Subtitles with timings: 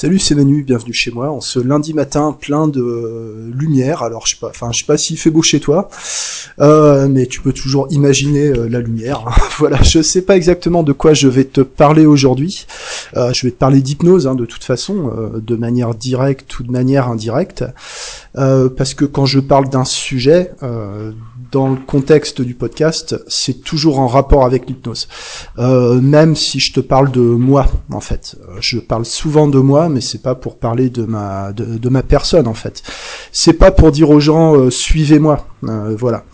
[0.00, 1.28] Salut, c'est Manu, bienvenue chez moi.
[1.28, 4.04] En ce lundi matin plein de lumière.
[4.04, 5.88] Alors je sais pas, enfin je sais pas s'il fait beau chez toi,
[6.60, 9.24] euh, mais tu peux toujours imaginer euh, la lumière.
[9.58, 12.68] voilà, je sais pas exactement de quoi je vais te parler aujourd'hui.
[13.16, 16.70] Euh, je vais te parler d'hypnose, hein, de toute façon, de manière directe ou de
[16.70, 17.64] manière indirecte,
[18.34, 20.52] parce que quand je parle d'un sujet,
[21.50, 25.08] dans le contexte du podcast, c'est toujours en rapport avec l'hypnose.
[25.56, 30.00] même si je te parle de moi, en fait, je parle souvent de moi mais
[30.00, 32.82] c'est pas pour parler de ma de, ma personne en fait.
[33.32, 35.46] C'est pas pour dire aux gens euh, suivez-moi.
[35.64, 36.24] Euh, voilà.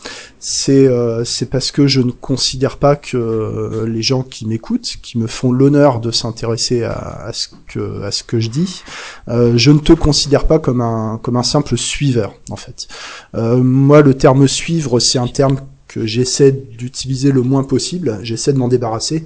[0.46, 5.26] C'est euh, parce que je ne considère pas que les gens qui m'écoutent, qui me
[5.26, 8.82] font l'honneur de s'intéresser à, ce que à ce que je dis,
[9.26, 12.88] je ne te considère pas comme un comme un simple suiveur en fait.
[13.32, 15.56] moi, le terme suivre, c'est un terme
[15.94, 18.18] que j'essaie d'utiliser le moins possible.
[18.22, 19.24] J'essaie de m'en débarrasser.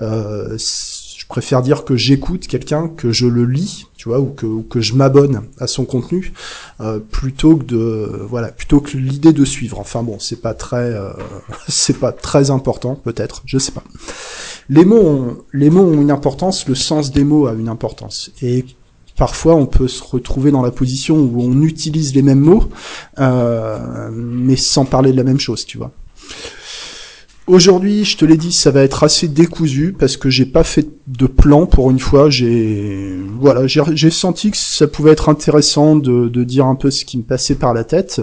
[0.00, 0.56] Euh,
[1.28, 4.94] préfère dire que j'écoute quelqu'un, que je le lis, tu vois, ou que, que je
[4.94, 6.32] m'abonne à son contenu,
[6.80, 9.78] euh, plutôt que de, voilà, plutôt que l'idée de suivre.
[9.78, 11.12] Enfin bon, c'est pas très, euh,
[11.68, 13.84] c'est pas très important, peut-être, je sais pas.
[14.70, 18.30] Les mots, ont, les mots ont une importance, le sens des mots a une importance,
[18.42, 18.64] et
[19.16, 22.64] parfois on peut se retrouver dans la position où on utilise les mêmes mots,
[23.18, 25.92] euh, mais sans parler de la même chose, tu vois.
[27.48, 30.82] Aujourd'hui, je te l'ai dit, ça va être assez décousu parce que j'ai pas fait
[30.82, 32.30] de plan pour une fois.
[32.30, 37.04] J'ai voilà, j'ai senti que ça pouvait être intéressant de, de, dire un peu ce
[37.04, 38.20] qui me passait par la tête.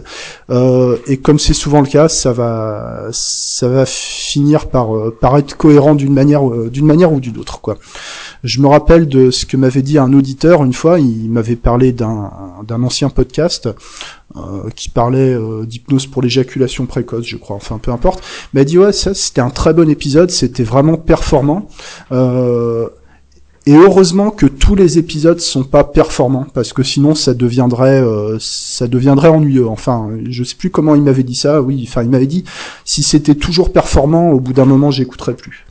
[0.50, 5.38] Euh, et comme c'est souvent le cas, ça va ça va finir par euh, par
[5.38, 7.78] être cohérent d'une manière euh, d'une manière ou d'une autre quoi.
[8.44, 11.00] Je me rappelle de ce que m'avait dit un auditeur une fois.
[11.00, 12.32] Il m'avait parlé d'un
[12.68, 13.70] d'un ancien podcast
[14.38, 18.22] euh, qui parlait euh, d'hypnose pour l'éjaculation précoce, je crois, enfin peu importe,
[18.54, 21.70] m'a dit ouais ça c'était un très bon épisode, c'était vraiment performant.
[22.12, 22.75] Euh,
[23.66, 28.04] et heureusement que tous les épisodes sont pas performants parce que sinon ça deviendrait
[28.40, 29.68] ça deviendrait ennuyeux.
[29.68, 31.62] Enfin, je sais plus comment il m'avait dit ça.
[31.62, 32.44] Oui, enfin il m'avait dit
[32.84, 35.66] si c'était toujours performant, au bout d'un moment j'écouterais plus.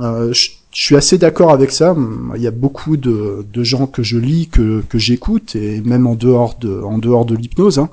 [0.00, 1.96] Je, je suis assez d'accord avec ça.
[2.36, 6.06] Il y a beaucoup de, de gens que je lis, que, que j'écoute, et même
[6.06, 7.78] en dehors de, en dehors de l'hypnose.
[7.78, 7.88] Hein.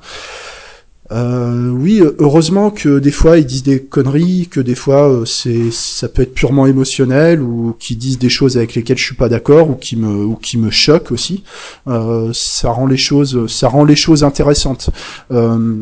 [1.14, 5.70] Euh, oui, heureusement que des fois ils disent des conneries, que des fois euh, c'est
[5.72, 9.30] ça peut être purement émotionnel ou qu'ils disent des choses avec lesquelles je suis pas
[9.30, 11.44] d'accord ou qui me ou qui me choquent aussi.
[11.88, 14.90] Euh, ça rend les choses ça rend les choses intéressantes.
[15.32, 15.76] Euh,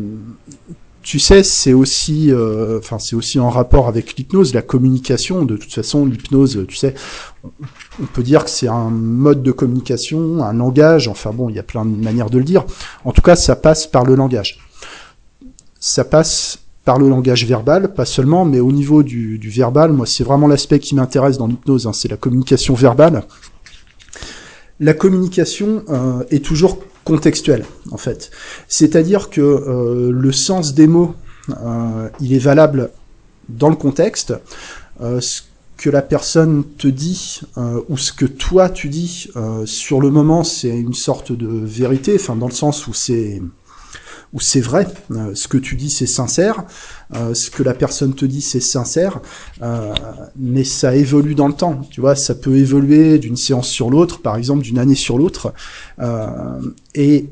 [1.02, 2.30] tu sais, c'est aussi,
[2.78, 5.44] enfin, c'est aussi en rapport avec l'hypnose, la communication.
[5.44, 6.94] De toute façon, l'hypnose, tu sais,
[8.00, 11.08] on peut dire que c'est un mode de communication, un langage.
[11.08, 12.64] Enfin bon, il y a plein de manières de le dire.
[13.04, 14.60] En tout cas, ça passe par le langage.
[15.84, 20.22] Ça passe par le langage verbal, pas seulement, mais au niveau du, verbal, moi, c'est
[20.22, 21.88] vraiment l'aspect qui m'intéresse dans l'hypnose.
[21.88, 23.24] Hein, c'est la communication verbale.
[24.78, 28.30] La communication euh, est toujours contextuel en fait.
[28.68, 31.16] C'est-à-dire que euh, le sens des mots,
[31.50, 32.90] euh, il est valable
[33.48, 34.34] dans le contexte.
[35.00, 35.42] Euh, ce
[35.76, 37.40] que la personne te dit
[37.88, 39.28] ou ce que toi tu dis
[39.64, 43.42] sur le moment, c'est une sorte de vérité, enfin dans le sens où c'est
[44.32, 46.64] où c'est vrai, euh, ce que tu dis c'est sincère,
[47.14, 49.20] euh, ce que la personne te dit c'est sincère,
[49.62, 49.92] euh,
[50.36, 54.20] mais ça évolue dans le temps, tu vois, ça peut évoluer d'une séance sur l'autre,
[54.20, 55.52] par exemple d'une année sur l'autre,
[56.94, 57.26] et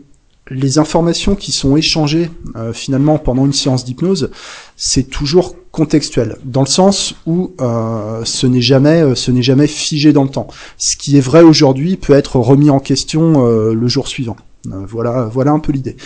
[0.51, 2.31] les informations qui sont échangées
[2.73, 4.31] finalement pendant une séance d'hypnose,
[4.77, 10.25] c'est toujours contextuel, dans le sens où ce n'est jamais, ce n'est jamais figé dans
[10.25, 10.49] le temps.
[10.77, 14.37] Ce qui est vrai aujourd'hui peut être remis en question le jour suivant.
[14.67, 15.97] Euh, voilà, voilà un peu l'idée.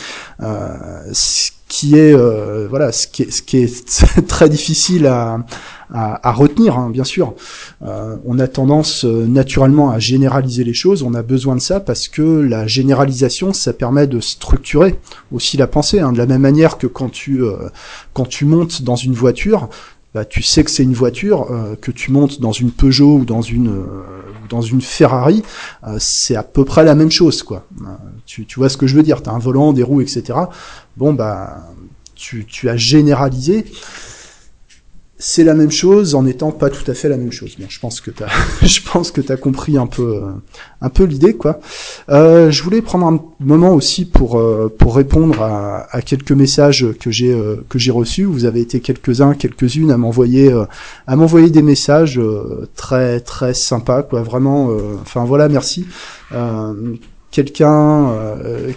[0.41, 0.69] Euh,
[1.13, 5.45] ce qui est, euh, voilà, ce qui est, ce qui est très difficile à,
[5.93, 7.35] à, retenir, hein, bien sûr.
[7.81, 11.03] on a tendance naturellement à généraliser les choses.
[11.03, 14.99] On a besoin de ça parce que la généralisation, ça permet de structurer
[15.33, 16.01] aussi la pensée.
[16.01, 17.43] Hein, de la même manière que quand tu
[18.13, 19.69] quand tu montes dans une voiture,
[20.15, 21.49] bah, tu sais que c'est une voiture,
[21.81, 23.85] que tu montes dans une Peugeot ou dans une
[24.49, 25.43] dans une Ferrari,
[25.87, 27.67] euh, c'est à peu près la même chose, quoi.
[28.35, 30.37] Tu, tu vois ce que je veux dire T'as un volant, des roues, etc.
[30.97, 31.69] Bon, bah,
[32.17, 33.65] tu, tu as généralisé
[35.17, 37.55] c'est la même chose en étant pas tout à fait la même chose.
[37.59, 38.27] Bon, je pense que t'as,
[38.63, 40.21] je pense que t'as compris un peu,
[40.81, 41.61] un peu l'idée, quoi.
[42.11, 47.13] Euh, je voulais prendre un moment aussi pour euh, pour répondre à, quelques messages que
[47.13, 48.25] j'ai euh, que j'ai reçus.
[48.25, 50.53] Vous avez été quelques uns, quelques-unes à m'envoyer
[51.07, 52.21] à m'envoyer des messages
[52.75, 54.23] très très sympas, quoi.
[54.23, 54.71] Vraiment.
[55.01, 55.87] Enfin voilà, merci.
[57.35, 58.13] Quelqu'un,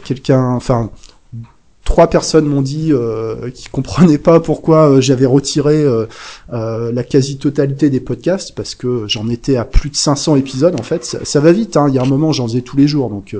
[0.03, 0.89] quelqu'un, enfin
[1.87, 6.05] trois personnes m'ont dit euh, qui comprenaient pas pourquoi euh, j'avais retiré euh,
[6.51, 10.83] euh, la quasi-totalité des podcasts parce que j'en étais à plus de 500 épisodes en
[10.83, 11.05] fait.
[11.23, 11.77] Ça, va vite.
[11.77, 11.85] Hein.
[11.87, 13.35] Il y a un moment, j'en faisais tous les jours, donc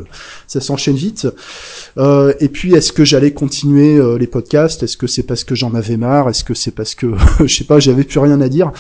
[0.48, 1.28] ça s'enchaîne vite.
[1.98, 4.82] et puis, est-ce que j'allais continuer les podcasts?
[4.84, 6.30] Est-ce que c'est parce que j'en avais marre?
[6.30, 7.08] Est-ce que c'est parce que
[7.46, 8.72] je sais pas, j'avais plus rien à dire?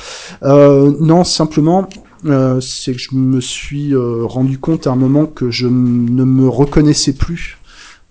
[0.44, 1.90] Non, simplement.
[2.24, 7.14] C'est que je me suis rendu compte à un moment que je ne me reconnaissais
[7.14, 7.58] plus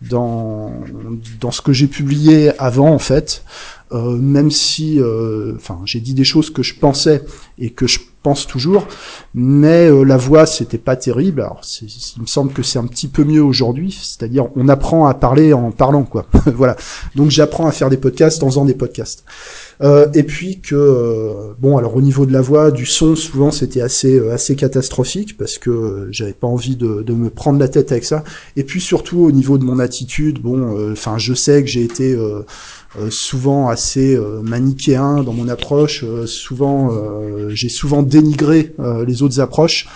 [0.02, 0.72] dans
[1.50, 3.42] ce que j'ai publié avant en fait.
[3.92, 5.54] Euh, même si euh,
[5.84, 7.24] j'ai dit des choses que je pensais
[7.58, 8.88] et que je pense toujours
[9.34, 11.42] mais euh, la voix c'était pas terrible.
[11.42, 15.14] Alors il me semble que c'est un petit peu mieux aujourd'hui c'est-à-dire on apprend à
[15.14, 16.26] parler en parlant quoi.
[16.46, 16.76] Voilà.
[17.14, 19.24] Donc j'apprends à faire des podcasts en faisant des podcasts.
[19.82, 23.50] Euh, et puis que euh, bon alors au niveau de la voix, du son, souvent
[23.50, 27.68] c'était assez euh, assez catastrophique parce que j'avais pas envie de, de, me prendre la
[27.68, 28.24] tête avec ça.
[28.56, 32.16] Et puis surtout au niveau de mon attitude, bon, enfin je sais que j'ai été
[33.10, 36.04] souvent assez manichéen dans mon approche.
[36.26, 36.90] souvent,
[37.48, 38.74] j'ai souvent dénigré
[39.06, 39.88] les autres approches.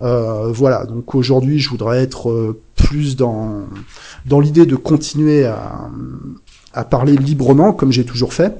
[0.00, 3.64] voilà, donc aujourd'hui, je voudrais être plus dans
[4.26, 5.90] dans l'idée de continuer à,
[6.76, 8.54] à parler librement comme j'ai toujours fait,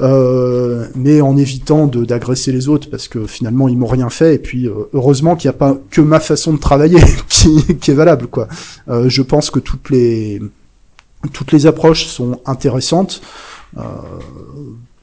[0.00, 4.38] euh, mais en évitant d'agresser les autres parce que finalement ils m'ont rien fait et
[4.38, 7.94] puis euh, heureusement qu'il n'y a pas que ma façon de travailler qui, qui est
[7.94, 8.46] valable quoi.
[8.88, 10.40] Euh, je pense que toutes les
[11.32, 13.20] toutes les approches sont intéressantes.
[13.78, 13.82] Euh,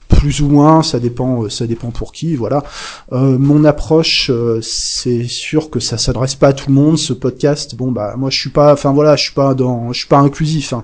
[0.10, 2.64] plus ou moins, ça dépend, euh, ça dépend pour qui, voilà.
[3.12, 4.32] Euh, mon approche,
[4.62, 6.98] c'est sûr que ça s'adresse pas à tout le monde.
[6.98, 10.00] Ce podcast, bon bah moi je suis pas, enfin voilà, je suis pas dans, je
[10.00, 10.74] suis pas inclusif.
[10.74, 10.84] Hein.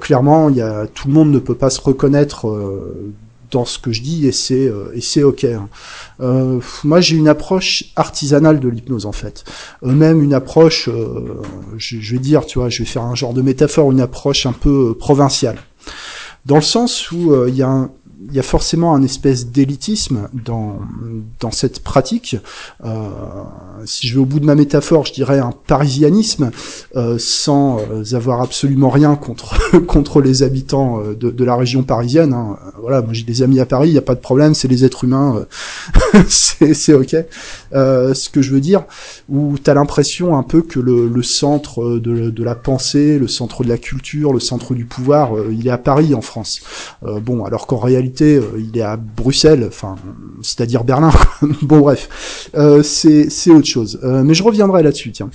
[0.00, 2.46] clairement, il y a tout le monde ne peut pas se reconnaître
[3.50, 5.44] dans ce que je dis et c'est et c'est ok.
[5.44, 5.68] Hein.
[6.84, 9.44] moi j'ai une approche artisanale de l'hypnose en fait,
[9.82, 10.88] même une approche,
[11.76, 14.46] je, je, vais dire, tu vois, je vais faire un genre de métaphore, une approche
[14.46, 15.58] un peu provinciale,
[16.44, 17.90] dans le sens où il y a un,
[18.28, 20.78] il y a forcément un espèce d'élitisme dans,
[21.40, 22.36] dans cette pratique.
[22.84, 23.08] Euh,
[23.84, 26.50] si je vais au bout de ma métaphore, je dirais un parisianisme,
[26.96, 32.32] euh, sans euh, avoir absolument rien contre, contre les habitants de, la région parisienne.
[32.32, 32.58] Hein.
[32.80, 34.84] Voilà, moi j'ai des amis à Paris, il n'y a pas de problème, c'est les
[34.84, 35.46] êtres humains,
[36.28, 37.16] c'est ok.
[37.72, 38.84] ce que je veux dire,
[39.28, 43.28] où tu as l'impression un peu que le, le centre de, de, la pensée, le
[43.28, 46.60] centre de la culture, le centre du pouvoir, il est à Paris en France.
[47.02, 49.96] bon, alors qu'en réalité, euh, il est à Bruxelles, enfin,
[50.42, 51.10] c'est-à-dire Berlin.
[51.62, 54.00] bon, bref, euh, c'est autre chose.
[54.04, 55.30] Euh, mais je reviendrai là-dessus, tiens.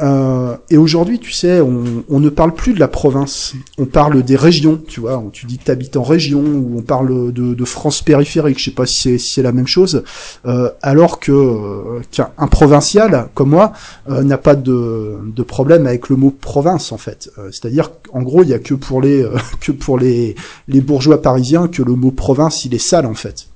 [0.00, 4.22] Euh, et aujourd'hui, tu sais, on, on, ne parle plus de la province, on parle
[4.22, 5.22] des régions, tu vois.
[5.32, 8.64] Tu dis que tu habites en région, ou on parle de, de France périphérique, je
[8.64, 10.02] sais pas si c'est la même chose,
[10.46, 13.72] euh, alors que euh, qu'un provincial comme moi
[14.08, 17.30] euh, n'a pas de, de, problème avec le mot province en fait.
[17.52, 19.24] C'est-à-dire qu'en gros, il y a que pour les
[19.60, 20.34] que pour les,
[20.66, 23.48] les bourgeois parisiens que le mot province il est sale en fait.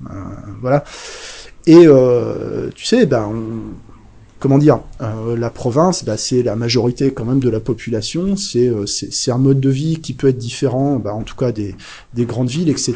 [0.61, 0.84] voilà.
[1.67, 1.87] Et
[2.75, 3.88] tu sais, ben on,
[4.38, 8.69] comment dire, euh, la province, bah, c'est la majorité quand même de la population, c'est
[8.69, 8.85] euh,
[9.29, 11.75] un mode de vie qui peut être différent, bah, en tout cas des,
[12.14, 12.94] des grandes villes, etc.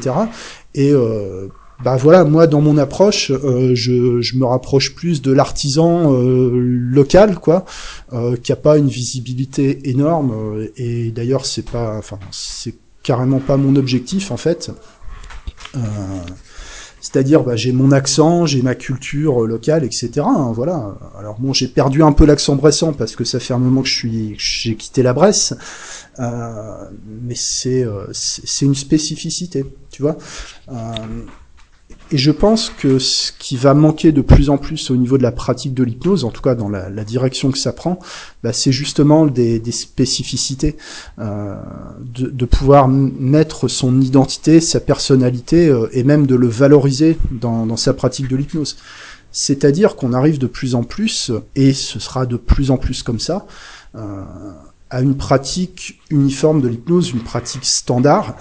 [0.75, 1.49] Et euh,
[1.85, 7.39] bah voilà, moi dans mon approche, euh, je, je, me rapproche plus de l'artisan local,
[7.41, 7.65] quoi,
[8.43, 10.69] qui a pas une visibilité énorme.
[10.77, 14.71] et d'ailleurs, c'est pas, enfin, c'est carrément pas mon objectif en fait.
[17.03, 20.11] C'est-à-dire, bah, j'ai mon accent, j'ai ma culture euh, locale, etc.
[20.19, 20.95] Hein, voilà.
[21.19, 23.89] Alors bon, j'ai perdu un peu l'accent bressant parce que ça fait un moment que
[23.89, 25.53] je suis, j'ai quitté la Bresse,
[26.21, 26.85] euh,
[27.23, 30.17] mais c'est, euh, c'est une spécificité, tu vois.
[30.69, 31.25] Euh,
[32.11, 35.23] et je pense que ce qui va manquer de plus en plus au niveau de
[35.23, 37.99] la pratique de l'hypnose, en tout cas dans la, direction que ça prend,
[38.43, 40.77] bah, c'est justement des, spécificités,
[41.19, 41.55] euh,
[42.01, 47.79] de, pouvoir mettre son identité, sa personnalité, euh, et même de le valoriser dans, dans
[47.79, 48.77] sa pratique de l'hypnose.
[49.33, 53.19] C'est-à-dire qu'on arrive de plus en plus, et ce sera de plus en plus comme
[53.19, 53.47] ça,
[53.95, 54.23] euh,
[54.91, 58.37] à une pratique uniforme de l'hypnose, une pratique standard,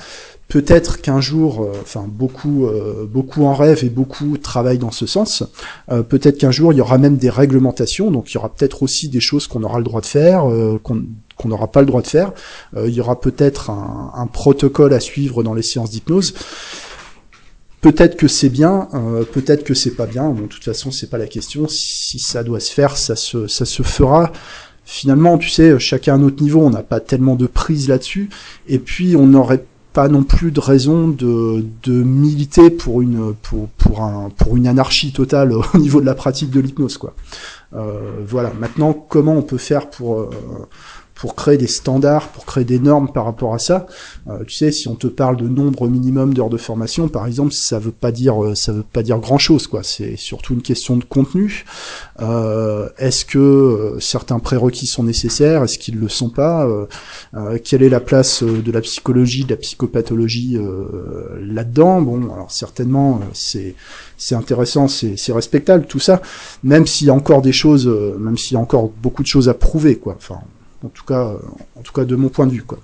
[0.51, 5.05] Peut-être qu'un jour, euh, enfin beaucoup, euh, beaucoup en rêvent et beaucoup travaillent dans ce
[5.05, 5.43] sens.
[5.89, 8.83] Euh, peut-être qu'un jour il y aura même des réglementations, donc il y aura peut-être
[8.83, 10.43] aussi des choses qu'on aura le droit de faire,
[10.83, 12.33] qu'on n'aura pas le droit de faire.
[12.75, 16.33] il y aura peut-être un, protocole à suivre dans les séances d'hypnose.
[17.79, 18.89] Peut-être que c'est bien,
[19.31, 20.31] peut-être que c'est pas bien.
[20.31, 21.69] Bon, de toute façon, c'est pas la question.
[21.69, 23.47] Si ça doit se faire, ça se,
[23.83, 24.33] fera
[24.83, 28.29] finalement, tu sais, chacun à notre niveau, on n'a pas tellement de prise là-dessus.
[28.67, 29.63] Et puis, on n'aurait
[29.93, 34.67] pas non plus de raison de, de militer pour une pour, pour un pour une
[34.67, 37.13] anarchie totale au niveau de la pratique de l'hypnose quoi.
[37.73, 38.51] Euh, voilà.
[38.59, 40.29] Maintenant, comment on peut faire pour euh,
[41.15, 43.85] pour créer des standards, pour créer des normes par rapport à ça.
[44.27, 47.51] Euh, tu sais, si on te parle de nombre minimum d'heures de formation, par exemple,
[47.53, 49.83] ça veut pas dire euh, ça veut pas dire grand chose, quoi.
[49.83, 51.65] C'est surtout une question de contenu.
[52.21, 55.63] Euh, est-ce que certains prérequis sont nécessaires?
[55.63, 56.67] Est-ce qu'ils le sont pas?
[57.63, 60.57] Quelle est la place de la psychologie, de la psychopathologie
[61.39, 62.01] là-dedans?
[62.01, 63.75] Bon, alors certainement, c'est
[64.17, 66.21] c'est intéressant, c'est respectable tout ça,
[66.63, 67.87] même s'il y a encore des choses,
[68.19, 70.15] même s'il y a encore beaucoup de choses à prouver, quoi.
[70.17, 70.39] Enfin,
[70.83, 71.35] en tout cas,
[71.75, 72.79] en tout cas de mon point de vue, quoi.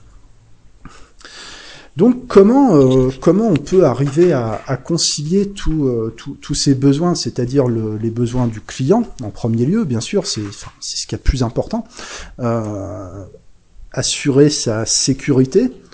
[1.98, 8.12] Donc comment euh, comment on peut arriver à, concilier euh, tous ces besoins, c'est-à-dire les
[8.12, 10.44] besoins du client en premier lieu, bien sûr, c'est
[10.80, 11.86] c'est ce qui est plus important,
[12.39, 13.25] euh,
[13.92, 15.87] assurer sa sécurité, euh,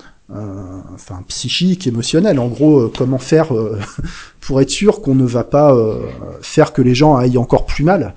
[0.94, 2.38] enfin psychique, émotionnel.
[2.38, 3.78] En gros, euh, comment faire euh,
[4.40, 5.74] pour être sûr qu'on ne va pas
[6.42, 8.14] faire que les gens aillent encore plus mal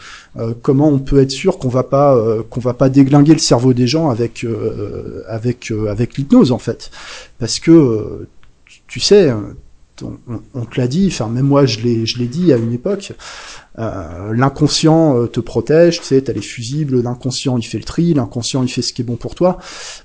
[0.62, 3.88] Comment on peut être sûr qu'on va pas qu'on va pas déglinguer le cerveau des
[3.88, 4.46] gens avec
[5.30, 6.92] avec avec l'hypnose en fait
[7.40, 8.28] Parce que
[8.88, 9.32] tu sais,
[10.54, 13.14] on, te l'a dit, enfin même moi je l'ai je l'ai dit à une époque.
[13.80, 18.64] Euh, l'inconscient te protège, tu sais, t'as les fusibles, l'inconscient il fait le tri, l'inconscient
[18.64, 19.60] il fait ce qui est bon pour toi.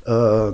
[0.08, 0.52] Euh,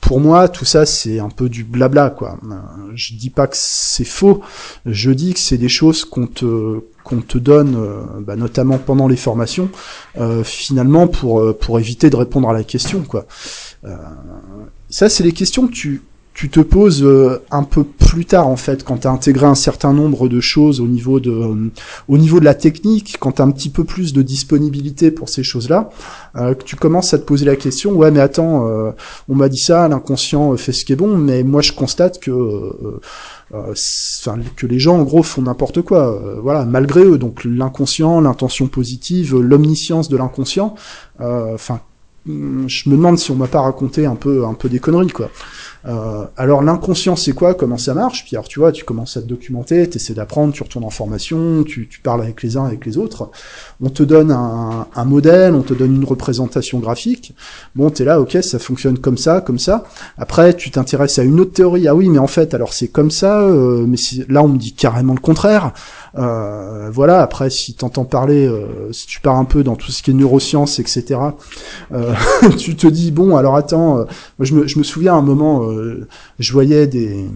[0.00, 2.38] pour moi, tout ça, c'est un peu du blabla, quoi.
[2.50, 2.56] Euh,
[2.94, 4.40] je dis pas que c'est faux,
[4.86, 9.08] je dis que c'est des choses qu'on te qu'on te donne, euh, bah, notamment pendant
[9.08, 9.70] les formations,
[10.18, 13.26] euh, finalement pour pour éviter de répondre à la question, quoi.
[14.88, 16.02] ça, c'est les questions que tu
[16.40, 19.54] tu te poses euh, un peu plus tard en fait quand tu as intégré un
[19.54, 21.70] certain nombre de choses au niveau de euh,
[22.08, 25.28] au niveau de la technique quand tu as un petit peu plus de disponibilité pour
[25.28, 25.90] ces choses-là
[26.36, 28.66] euh, que tu commences à te poser la question ouais mais attends
[29.28, 32.32] on m'a dit ça l'inconscient fait ce qui est bon mais moi je constate que
[33.52, 37.18] enfin que les gens en gros font n'importe quoi voilà malgré eux.
[37.18, 40.74] Donc l'inconscient l'intention positive l'omniscience de l'inconscient
[41.18, 41.80] enfin
[42.26, 45.30] je me demande si on m'a pas raconté un peu un peu des conneries quoi
[45.86, 47.54] euh, alors l'inconscient c'est quoi?
[47.54, 48.24] Comment ça marche?
[48.24, 50.90] Puis alors tu vois, tu commences à te documenter, tu essaies d'apprendre, tu retournes en
[50.90, 53.30] formation, tu, tu, parles avec les uns, avec les autres.
[53.82, 57.34] On te donne un, un modèle, on te donne une représentation graphique.
[57.74, 59.84] Bon, t'es là, ok, ça fonctionne comme ça, comme ça.
[60.18, 61.88] Après, tu t'intéresses à une autre théorie.
[61.88, 63.96] Ah oui, mais en fait, alors c'est comme ça, euh, mais
[64.28, 65.72] là on me dit carrément le contraire.
[66.18, 67.22] Euh, voilà.
[67.22, 70.14] Après, si t'entends parler, euh, si tu pars un peu dans tout ce qui est
[70.14, 71.20] neurosciences, etc.
[71.92, 72.14] Euh,
[72.58, 73.94] tu te dis bon, alors attends.
[73.96, 74.06] moi,
[74.40, 76.08] je me, je me souviens à un moment euh,
[76.38, 77.26] je voyais des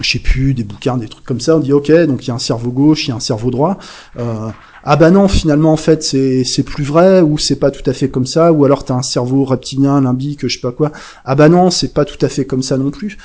[0.00, 2.30] je sais plus, des bouquins, des trucs comme ça, on dit ok, donc il y
[2.30, 3.78] a un cerveau gauche, il y a un cerveau droit.
[4.18, 4.50] Euh,
[4.82, 7.92] ah bah non, finalement en fait c'est c'est plus vrai ou c'est pas tout à
[7.94, 10.90] fait comme ça, ou alors t'as un cerveau reptilien, limbique, je sais pas quoi.
[11.24, 13.16] Ah bah non, c'est pas tout à fait comme ça non plus.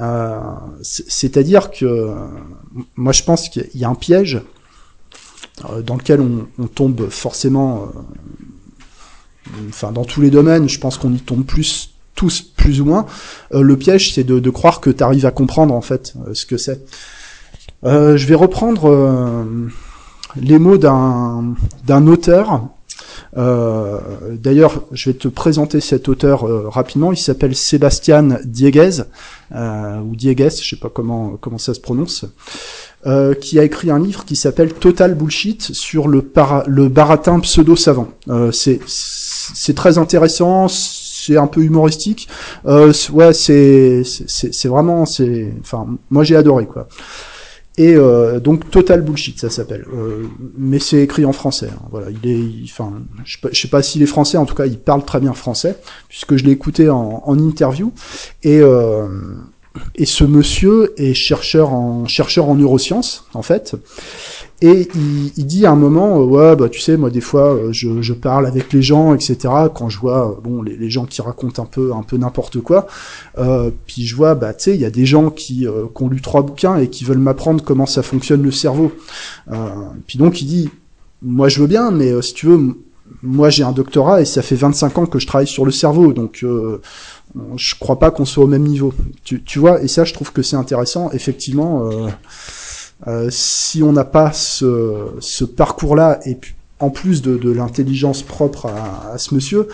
[0.00, 0.38] Euh,
[0.82, 2.12] c'est-à-dire que
[2.96, 4.42] moi je pense qu'il y a un piège
[5.84, 7.88] dans lequel on, on tombe forcément.
[9.68, 13.06] Enfin, dans tous les domaines, je pense qu'on y tombe plus tous plus ou moins.
[13.54, 16.46] Euh, le piège, c'est de, croire que tu arrives à comprendre en fait euh, ce
[16.46, 16.80] que c'est.
[17.84, 19.46] Euh, je vais reprendre
[20.34, 21.54] les mots d'un
[21.86, 22.68] d'un auteur.
[23.36, 27.12] D'ailleurs, je vais te présenter cet auteur rapidement.
[27.12, 29.02] Il s'appelle Sébastien Dieguez
[29.54, 32.24] ou Dieguez, je sais pas comment comment ça se prononce.
[33.40, 36.32] qui a écrit un livre qui s'appelle Total Bullshit sur le,
[36.66, 38.08] le baratin pseudo-savant.
[38.52, 38.80] c'est
[39.54, 40.68] c'est très intéressant,
[41.26, 42.28] c'est un peu humoristique.
[42.66, 46.88] Euh, ouais, c'est c'est vraiment c'est enfin moi j'ai adoré quoi.
[47.78, 49.84] Et euh, donc Total Bullshit, ça s'appelle.
[49.92, 50.24] Euh,
[50.56, 51.68] mais c'est écrit en français.
[51.70, 52.90] Hein, voilà, il est, enfin,
[53.24, 54.38] je, sais pas, s'il est français.
[54.38, 55.76] En tout cas, il parle très bien français
[56.08, 57.92] puisque je l'ai écouté en, interview.
[58.42, 58.62] Et
[59.94, 62.06] et ce monsieur est chercheur en
[62.54, 63.76] neurosciences en fait.
[64.62, 64.88] Et
[65.36, 68.12] il, dit à un moment, euh, ouais, bah tu sais, moi des fois, euh, je,
[68.14, 69.36] parle avec les gens, etc.
[69.74, 72.86] Quand je vois, euh, bon, les, gens qui racontent un peu, un peu n'importe quoi,
[73.86, 76.22] puis je vois, bah tu sais, il y a des gens qui, qui, ont lu
[76.22, 78.92] trois bouquins et qui veulent m'apprendre comment ça fonctionne le cerveau.
[80.06, 80.70] Puis donc il dit,
[81.20, 82.76] moi je veux bien, mais si tu veux,
[83.22, 86.12] moi j'ai un doctorat et ça fait 25 ans que je travaille sur le cerveau,
[86.12, 86.44] donc
[87.56, 88.92] je crois pas qu'on soit au même niveau.
[89.24, 91.10] Tu, vois, et ça, je trouve que c'est intéressant.
[91.12, 91.90] Effectivement,
[93.06, 96.38] euh, si on n'a pas ce, parcours-là, et
[96.80, 99.68] en plus de, l'intelligence propre à, ce monsieur,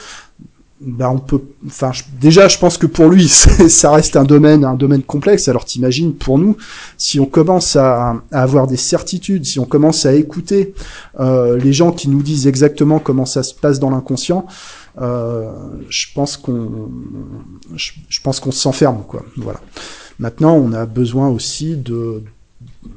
[0.84, 4.74] bah on peut, enfin déjà je pense que pour lui ça reste un domaine un
[4.74, 5.48] domaine complexe.
[5.48, 6.56] Alors t'imagines pour nous
[6.98, 10.74] si on commence à, à, avoir des certitudes, si on commence à écouter
[11.20, 14.46] euh, les gens qui nous disent exactement comment ça se passe dans l'inconscient,
[15.00, 15.50] euh,
[15.88, 16.90] je pense qu'on
[17.74, 19.24] je, je pense qu'on s'enferme quoi.
[19.36, 19.60] Voilà.
[20.18, 22.22] Maintenant on a besoin aussi de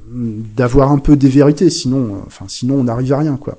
[0.09, 3.57] d'avoir un peu des vérités, sinon, enfin, sinon on n'arrive à rien, quoi.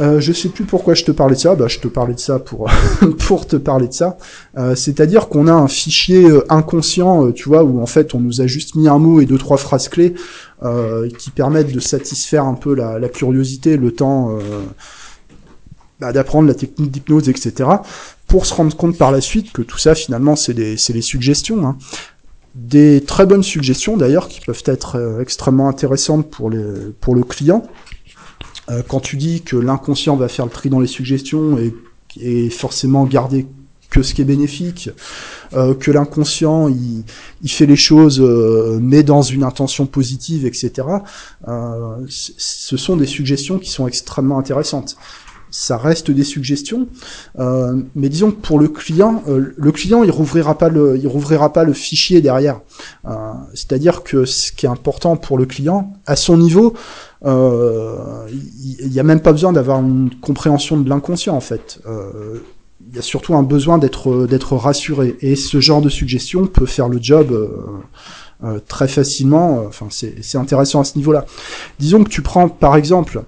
[0.00, 1.54] Euh, je sais plus pourquoi je te parlais de ça.
[1.54, 2.70] Bah, je te parlais de ça pour
[3.18, 4.16] pour te parler de ça.
[4.56, 8.20] Euh, C'est-à-dire qu'on a un fichier euh, inconscient, euh, tu vois, où en fait on
[8.20, 10.14] nous a juste mis un mot et deux trois phrases clés
[10.62, 14.38] euh, qui permettent de satisfaire un peu la, la curiosité, le temps
[16.00, 17.68] bah, d'apprendre la technique d'hypnose, etc.
[18.26, 21.02] Pour se rendre compte par la suite que tout ça finalement c'est des c'est les
[21.02, 21.66] suggestions.
[21.66, 21.76] Hein.
[22.54, 26.64] Des très bonnes suggestions d'ailleurs qui peuvent être extrêmement intéressantes pour les
[27.00, 27.64] pour le client
[28.70, 31.74] euh, quand tu dis que l'inconscient va faire le tri dans les suggestions et,
[32.20, 33.46] et forcément garder
[33.90, 34.90] que ce qui est bénéfique,
[35.52, 37.04] euh, que l'inconscient il,
[37.42, 40.86] il, fait les choses euh, mais dans une intention positive, etc.
[41.48, 44.96] Euh, ce sont des suggestions qui sont extrêmement intéressantes.
[45.52, 46.86] Ça reste des suggestions,
[47.40, 51.08] euh, mais disons que pour le client, euh, le client il rouvrira pas le, il
[51.08, 52.60] rouvrira pas le fichier derrière.
[53.54, 56.74] C'est-à-dire que ce qui est important pour le client, à son niveau,
[57.24, 61.80] euh, il n'y a même pas besoin d'avoir une compréhension de l'inconscient en fait.
[61.86, 62.38] Euh,
[62.88, 66.66] il y a surtout un besoin d'être d'être rassuré et ce genre de suggestion peut
[66.66, 67.48] faire le job euh,
[68.42, 69.64] euh très facilement.
[69.68, 71.26] Enfin, c'est intéressant à ce niveau-là.
[71.78, 73.22] Disons que tu prends par exemple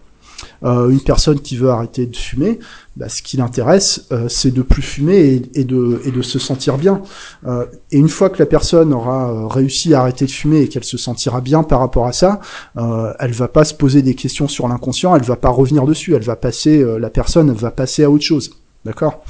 [0.64, 2.58] euh, une personne qui veut arrêter de fumer,
[2.96, 6.76] bah, ce qui l'intéresse, euh, c'est de plus fumer et, de, et de se sentir
[6.76, 7.02] bien.
[7.46, 10.68] Euh, et une fois que la personne aura euh, réussi à arrêter de fumer et
[10.68, 12.40] qu'elle se sentira bien par rapport à ça,
[12.76, 16.14] euh, elle va pas se poser des questions sur l'inconscient, elle va pas revenir dessus,
[16.14, 18.50] elle va passer, euh, la personne va passer à autre chose.
[18.84, 19.24] D'accord?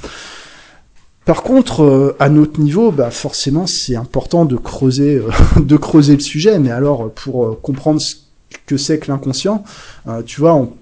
[1.25, 5.21] Par contre, à notre niveau, bah forcément, c'est important de creuser,
[5.57, 6.59] de creuser le sujet.
[6.59, 8.15] Mais alors, pour comprendre ce
[8.65, 9.63] que c'est que l'inconscient,
[10.25, 10.73] tu vois, on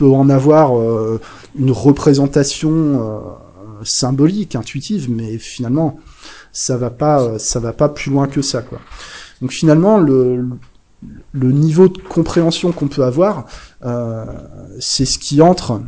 [0.00, 1.20] peut en avoir euh,
[1.58, 3.18] une représentation euh,
[3.84, 5.98] symbolique, intuitive, mais finalement,
[6.52, 8.62] ça va pas, ça va pas plus loin que ça.
[9.42, 10.48] Donc finalement, le,
[11.34, 13.44] niveau de compréhension qu'on peut avoir,
[13.84, 14.24] euh,
[14.78, 15.82] c'est ce qui entre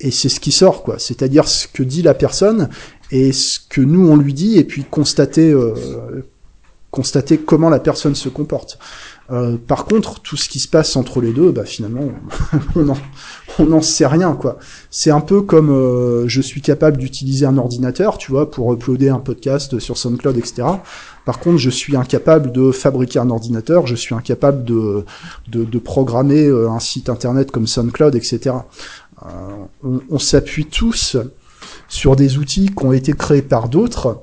[0.00, 0.82] et c'est ce qui sort.
[0.96, 2.70] C'est-à-dire ce que dit la personne
[3.10, 4.86] et ce que nous on lui dit, et puis
[5.38, 6.22] euh,
[6.90, 8.78] constater comment la personne se comporte.
[9.30, 12.08] Euh, par contre, tout ce qui se passe entre les deux, bah finalement,
[13.58, 14.58] on n'en sait rien, quoi.
[14.90, 19.10] C'est un peu comme euh, je suis capable d'utiliser un ordinateur, tu vois, pour uploader
[19.10, 20.66] un podcast sur SoundCloud, etc.
[21.26, 25.04] Par contre, je suis incapable de fabriquer un ordinateur, je suis incapable de,
[25.48, 28.56] de, de programmer euh, un site internet comme SoundCloud, etc.
[29.22, 29.26] Euh,
[29.84, 31.18] on, on s'appuie tous
[31.88, 34.22] sur des outils qui ont été créés par d'autres,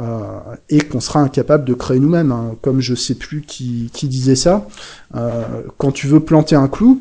[0.00, 2.32] euh, et qu'on sera incapable de créer nous-mêmes.
[2.32, 2.56] Hein.
[2.62, 4.66] Comme je sais plus qui, qui disait ça,
[5.14, 7.00] euh, quand tu veux planter un clou,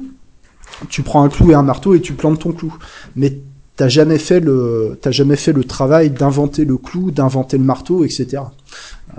[0.90, 2.76] tu prends un clou et un marteau et tu plantes ton clou.
[3.16, 3.40] Mais
[3.78, 8.04] t'as jamais fait le t'as jamais fait le travail d'inventer le clou, d'inventer le marteau,
[8.06, 8.44] etc.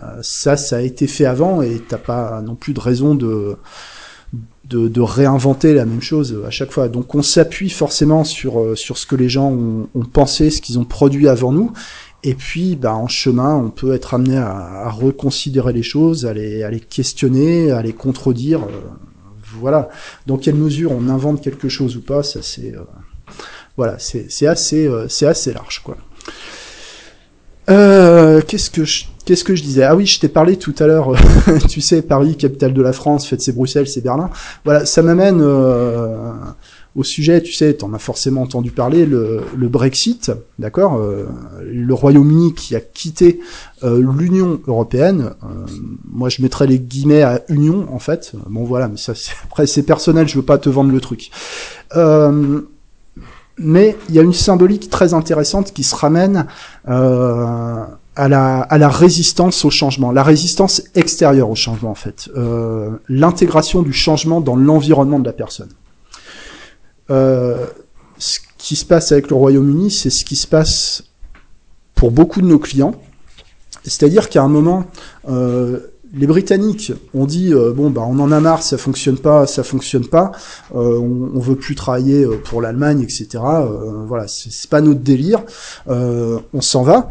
[0.01, 3.57] Euh, ça, ça a été fait avant et t'as pas non plus de raison de
[4.67, 6.89] de, réinventer la même chose à chaque fois.
[6.89, 10.85] Donc on s'appuie forcément sur sur ce que les gens ont pensé, ce qu'ils ont
[10.85, 11.73] produit avant nous,
[12.25, 14.51] et puis, bah, en chemin, on peut être amené à,
[14.87, 18.65] à reconsidérer les choses, à les, à les, questionner, à les contredire.
[18.65, 18.81] Euh,
[19.61, 19.91] voilà.
[20.27, 22.81] Dans quelle mesure on invente quelque chose ou pas, ça c'est, euh,
[23.77, 25.97] voilà, c'est assez, euh, c'est assez large, quoi.
[27.71, 29.85] Euh, qu'est-ce que je, qu'est-ce que je disais?
[29.85, 31.15] Ah oui, je t'ai parlé tout à l'heure.
[31.69, 34.31] tu sais, Paris, capitale de la France, fait c'est Bruxelles, c'est Berlin.
[34.65, 36.33] Voilà, ça m'amène euh,
[36.96, 41.26] au sujet, tu sais, t'en as forcément entendu parler, le, Brexit, d'accord euh,
[41.64, 43.40] Le Royaume-Uni qui a quitté
[43.83, 45.33] euh, l'Union européenne.
[45.42, 45.46] Euh,
[46.09, 48.33] moi, je mettrais les guillemets à Union, en fait.
[48.48, 48.96] Bon, voilà, mais
[49.44, 51.30] après, c'est personnel, je veux pas te vendre le truc.
[51.96, 52.61] Euh,
[53.59, 56.46] mais il y a une symbolique très intéressante qui se ramène
[56.88, 57.83] euh,
[58.14, 62.28] à la, à la résistance au changement, la résistance extérieure au changement en fait,
[63.09, 65.68] l'intégration du changement dans l'environnement de la personne.
[67.11, 67.67] Euh,
[68.19, 71.05] ce qui se passe avec le Royaume-Uni, c'est ce qui se passe
[71.95, 72.95] pour beaucoup de nos clients.
[73.85, 74.85] C'est-à-dire qu'à un moment,
[75.29, 75.81] euh,
[76.14, 79.62] les Britanniques ont dit euh, bon bah on en a marre, ça fonctionne pas, ça
[79.62, 80.33] fonctionne pas,
[80.73, 83.27] on, on, veut plus travailler pour l'Allemagne, etc.
[83.35, 85.43] Euh, voilà, c'est pas notre délire.
[85.87, 87.11] On s'en va,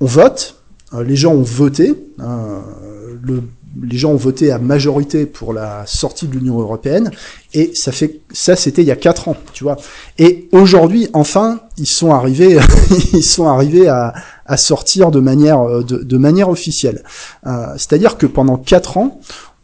[0.00, 0.62] on vote.
[0.92, 1.94] les gens ont voté.
[2.18, 3.42] le
[3.82, 7.10] les gens ont voté à majorité pour la sortie de l'Union européenne
[7.52, 9.76] et ça fait ça c'était il y a quatre ans, tu vois.
[10.18, 12.58] Et aujourd'hui, enfin, ils sont arrivés,
[13.12, 14.14] ils sont arrivés à,
[14.46, 17.02] à sortir de manière de, de manière officielle.
[17.46, 19.20] Euh, C'est-à-dire que pendant quatre ans,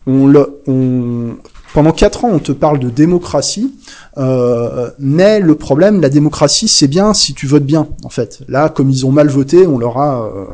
[0.06, 1.36] on le, on,
[1.72, 3.74] pendant quatre ans, on te parle de démocratie,
[4.18, 8.40] euh, mais le problème, la démocratie, c'est bien si tu votes bien, en fait.
[8.48, 10.46] Là, comme ils ont mal voté, on leur a, euh,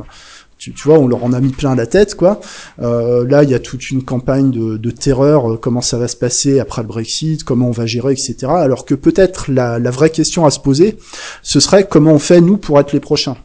[0.59, 2.41] tu, vois, on leur en a mis plein la tête, quoi.
[2.81, 6.09] Euh, là, il y a toute une campagne de, de, terreur, euh, comment ça va
[6.09, 8.37] se passer après le Brexit, comment on va gérer, etc.
[8.49, 10.99] Alors que peut-être la, vraie question à se poser,
[11.43, 13.37] ce serait comment on fait nous pour être les prochains.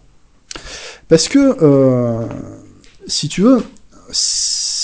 [1.09, 2.25] Parce que, euh,
[3.07, 3.61] si tu veux,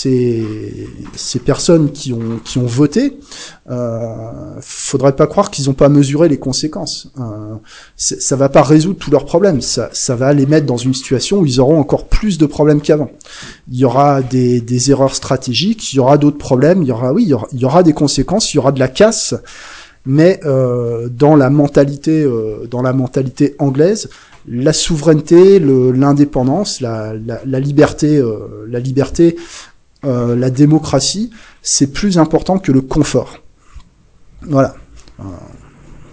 [0.00, 3.18] ces, ces personnes qui ont, qui ont voté,
[3.68, 4.06] euh,
[4.60, 7.10] faudrait pas croire qu'ils n'ont pas mesuré les conséquences.
[7.18, 7.56] Euh,
[7.96, 9.60] ça va pas résoudre tous leurs problèmes.
[9.60, 12.80] Ça, ça va les mettre dans une situation où ils auront encore plus de problèmes
[12.80, 13.10] qu'avant.
[13.72, 17.12] Il y aura des, des erreurs stratégiques, il y aura d'autres problèmes, il y aura,
[17.12, 19.34] oui, il y aura, des conséquences, il y aura de la casse
[20.06, 24.08] mais euh, dans la mentalité euh, dans la mentalité anglaise
[24.46, 27.12] la souveraineté l'indépendance la,
[27.44, 28.22] la, liberté
[28.68, 29.36] la liberté
[30.04, 31.30] euh, la démocratie,
[31.62, 33.38] c'est plus important que le confort.
[34.42, 34.74] Voilà.
[35.20, 35.24] Euh,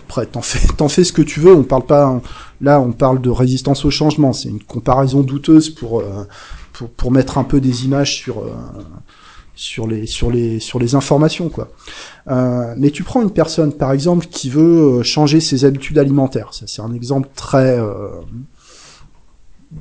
[0.08, 1.54] après, t'en fais, t'en fais ce que tu veux.
[1.54, 2.22] On parle pas.
[2.62, 4.34] Là, on parle de résistance au changement.
[4.34, 6.28] C'est une comparaison douteuse pour euh,
[6.98, 8.44] pour mettre un peu des images sur
[9.56, 11.70] sur les sur les sur les informations quoi.
[12.76, 16.54] mais tu prends une personne par exemple qui veut changer ses habitudes alimentaires.
[16.54, 17.80] Ça c'est un exemple très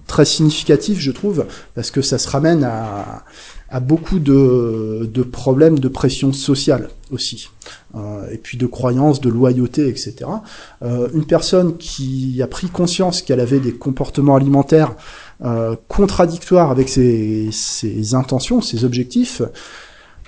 [0.07, 3.25] très significatif je trouve parce que ça se ramène à
[3.81, 7.51] beaucoup de, problèmes de pression sociale aussi,
[7.97, 10.15] euh, et puis de croyances, de loyauté, etc.
[10.83, 14.95] Euh, une personne qui a pris conscience qu'elle avait des comportements alimentaires
[15.45, 17.51] euh, contradictoires avec ses,
[18.15, 19.43] intentions, ses objectifs,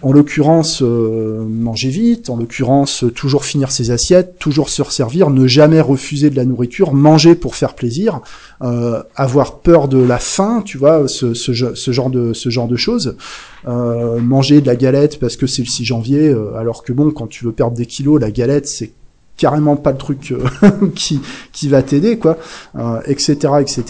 [0.02, 5.46] en l'occurrence euh, manger vite, en l'occurrence toujours finir ses assiettes, toujours se resservir, ne
[5.46, 8.20] jamais refuser de la nourriture, manger pour faire plaisir,
[8.62, 13.16] euh, avoir peur de la faim, tu vois, ce, genre de choses,
[13.66, 17.26] euh, manger de la galette parce que c'est le 6 janvier, alors que bon, quand
[17.26, 18.92] tu veux perdre des kilos, la galette c'est
[19.36, 21.20] carrément pas le truc euh, qui,
[21.52, 22.38] qui va t'aider, quoi,
[22.76, 23.84] euh, etc., etc.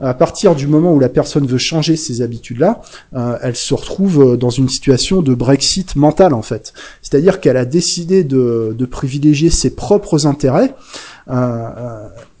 [0.00, 2.80] À partir du moment où la personne veut changer ses habitudes-là,
[3.14, 6.72] euh, elle se retrouve dans une situation de Brexit mental, en fait.
[7.02, 10.74] C'est-à-dire qu'elle a décidé de, de privilégier ses propres intérêts,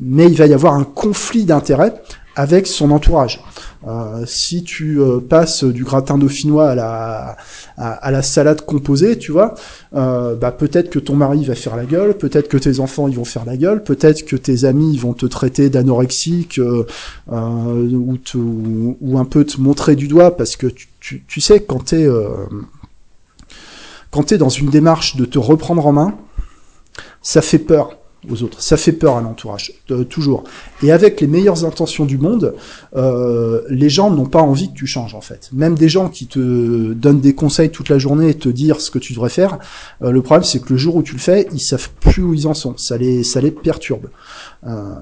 [0.00, 1.94] mais il va y avoir un conflit d'intérêts
[2.36, 3.40] avec son entourage.
[3.86, 7.36] Euh, si tu euh, passes du gratin dauphinois à la,
[7.76, 9.54] à, la salade composée, tu vois,
[9.94, 13.16] euh, bah peut-être que ton mari va faire la gueule, peut-être que tes enfants ils
[13.16, 16.84] vont faire la gueule, peut-être que tes amis ils vont te traiter d'anorexique ou,
[19.00, 22.06] ou, un peu te montrer du doigt parce que tu, tu, tu sais quand t'es
[24.12, 26.14] quand t'es dans une démarche de te reprendre en main,
[27.20, 27.96] ça fait peur
[28.30, 28.62] aux autres.
[28.62, 29.72] Ça fait peur à l'entourage,
[30.08, 30.44] toujours.
[30.82, 32.54] Et avec les meilleures intentions du monde,
[32.94, 35.50] euh, les gens n'ont pas envie que tu changes en fait.
[35.52, 38.90] Même des gens qui te donnent des conseils toute la journée et te dire ce
[38.90, 39.58] que tu devrais faire,
[40.02, 42.34] euh, le problème c'est que le jour où tu le fais, ils savent plus où
[42.34, 42.76] ils en sont.
[42.76, 44.08] Ça les, ça les perturbe.
[44.66, 44.94] Euh,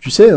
[0.00, 0.30] tu sais,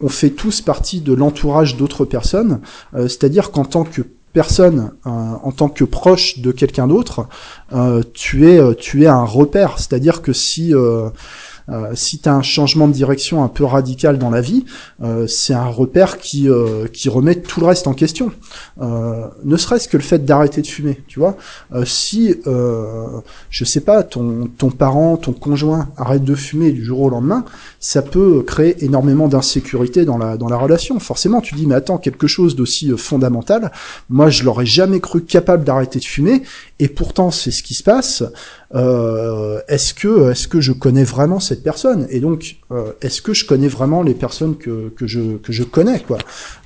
[0.00, 2.60] on fait tous partie de l'entourage d'autres personnes,
[2.94, 4.02] euh, c'est-à-dire qu'en tant que
[4.34, 7.26] personne euh, en tant que proche de quelqu'un d'autre,
[7.72, 9.78] euh, tu es euh, tu es un repère.
[9.78, 10.74] C'est-à-dire que si
[11.70, 14.64] euh, si tu un changement de direction un peu radical dans la vie,
[15.02, 18.32] euh, c'est un repère qui, euh, qui remet tout le reste en question.
[18.80, 21.36] ne serait-ce que le fait d'arrêter de fumer, tu vois.
[21.84, 27.10] si, je sais pas, ton, ton parent, ton conjoint arrête de fumer du jour au
[27.10, 27.44] lendemain,
[27.80, 30.98] ça peut créer énormément d'insécurité dans la, dans la relation.
[30.98, 33.72] Forcément, tu dis, mais attends, quelque chose d'aussi fondamental,
[34.08, 36.42] moi je l'aurais jamais cru capable d'arrêter de fumer,
[36.78, 38.22] et pourtant c'est ce qui se passe.
[38.74, 42.06] Euh, est-ce que est-ce que je connais vraiment cette personne?
[42.10, 45.62] Et donc euh, est-ce que je connais vraiment les personnes que, que je que je
[45.64, 46.18] connais quoi?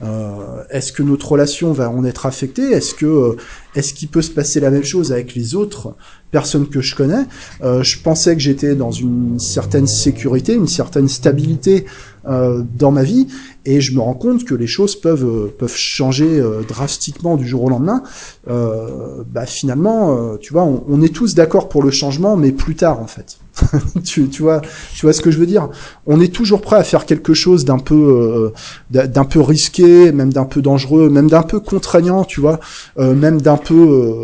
[0.02, 2.70] Euh, est-ce que notre relation va en être affectée?
[2.70, 3.36] Est-ce que
[3.74, 5.94] est-ce qu'il peut se passer la même chose avec les autres
[6.30, 7.24] personnes que je connais?
[7.62, 11.86] Je pensais que j'étais dans une certaine sécurité une certaine stabilité
[12.28, 13.26] dans ma vie
[13.68, 17.46] et je me rends compte que les choses peuvent euh, peuvent changer euh, drastiquement du
[17.46, 18.02] jour au lendemain.
[18.48, 22.98] Euh, bah finalement, tu vois, on, est tous d'accord pour le changement, mais plus tard
[23.00, 23.38] en fait.
[24.04, 24.62] tu, tu, vois,
[24.94, 25.68] tu vois ce que je veux dire?
[26.06, 28.52] On est toujours prêt à faire quelque chose d'un peu
[28.90, 32.60] d'un peu risqué, même d'un peu dangereux, même d'un peu contraignant, tu vois,
[32.96, 34.16] même d'un peu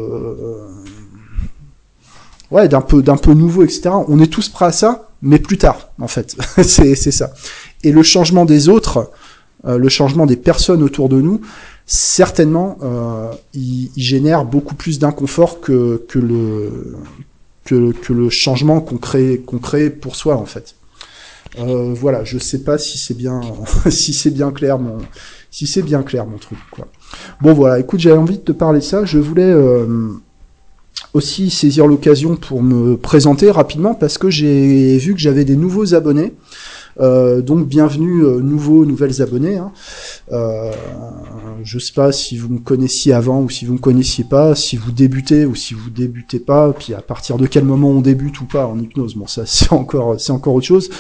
[2.50, 3.90] ouais, d'un peu d'un peu nouveau, etc.
[4.08, 6.36] On est tous prêts à ça, mais plus tard, en fait.
[6.62, 7.32] c'est c'est ça.
[7.84, 9.10] Et le changement des autres,
[9.64, 11.40] euh, le changement des personnes autour de nous,
[11.86, 16.96] certainement, euh, il, génère beaucoup plus d'inconfort que, que, le,
[17.64, 20.74] que, le changement qu'on crée, qu'on crée pour soi, en fait.
[21.58, 23.40] Euh, voilà, je sais pas si c'est bien,
[23.90, 24.98] si c'est bien clair mon,
[25.50, 26.88] si c'est bien clair mon truc, quoi.
[27.40, 29.04] Bon voilà, écoute, j'avais envie de te parler ça.
[29.04, 30.08] Je voulais euh,
[31.12, 35.94] aussi saisir l'occasion pour me présenter rapidement parce que j'ai vu que j'avais des nouveaux
[35.94, 36.34] abonnés.
[37.00, 39.56] Euh, donc bienvenue euh, nouveaux, nouvelles abonnés.
[39.56, 39.72] Hein.
[40.32, 40.70] Euh,
[41.62, 44.76] je sais pas si vous me connaissiez avant ou si vous me connaissiez pas, si
[44.76, 48.40] vous débutez ou si vous débutez pas, puis à partir de quel moment on débute
[48.40, 49.14] ou pas en hypnose.
[49.14, 50.90] Bon, ça c'est encore c'est encore autre chose.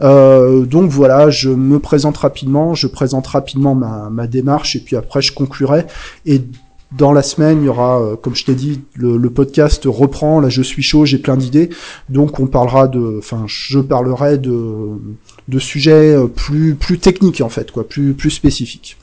[0.00, 4.96] Euh, donc voilà, je me présente rapidement, je présente rapidement ma, ma démarche et puis
[4.96, 5.86] après je conclurai.
[6.26, 6.42] Et
[6.92, 10.40] dans la semaine, il y aura, euh, comme je t'ai dit, le, podcast reprend.
[10.40, 11.70] Là, je suis chaud, j'ai plein d'idées.
[12.08, 14.98] Donc, on parlera de, enfin, je parlerai de,
[15.48, 18.96] de sujets euh, plus, plus techniques en fait, quoi, plus, plus spécifiques.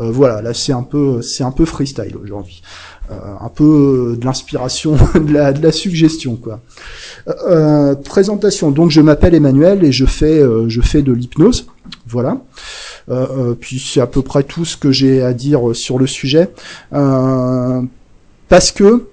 [0.00, 2.62] Euh, voilà, là, c'est un peu, c'est un peu freestyle aujourd'hui.
[3.10, 6.60] Euh, un peu de l'inspiration, de la, suggestion, quoi.
[8.04, 8.70] présentation.
[8.70, 11.66] Donc, je m'appelle Emmanuel et je fais, je fais de l'hypnose.
[12.06, 12.38] Voilà.
[13.10, 16.06] Euh, euh, puis c'est à peu près tout ce que j'ai à dire sur le
[16.06, 16.50] sujet.
[16.92, 17.82] Euh,
[18.48, 19.06] parce que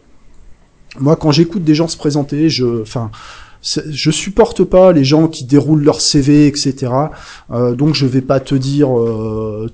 [0.99, 3.11] moi, quand j'écoute des gens se présenter, je, enfin,
[3.65, 6.91] je supporte pas les gens qui déroulent leur CV, etc.
[7.51, 8.89] Euh, donc je vais pas te dire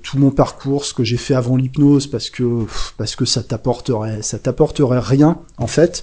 [0.02, 4.22] tout mon parcours, ce que j'ai fait avant l'hypnose, parce que parce que ça t'apporterait
[4.22, 6.02] ça t'apporterait rien en fait.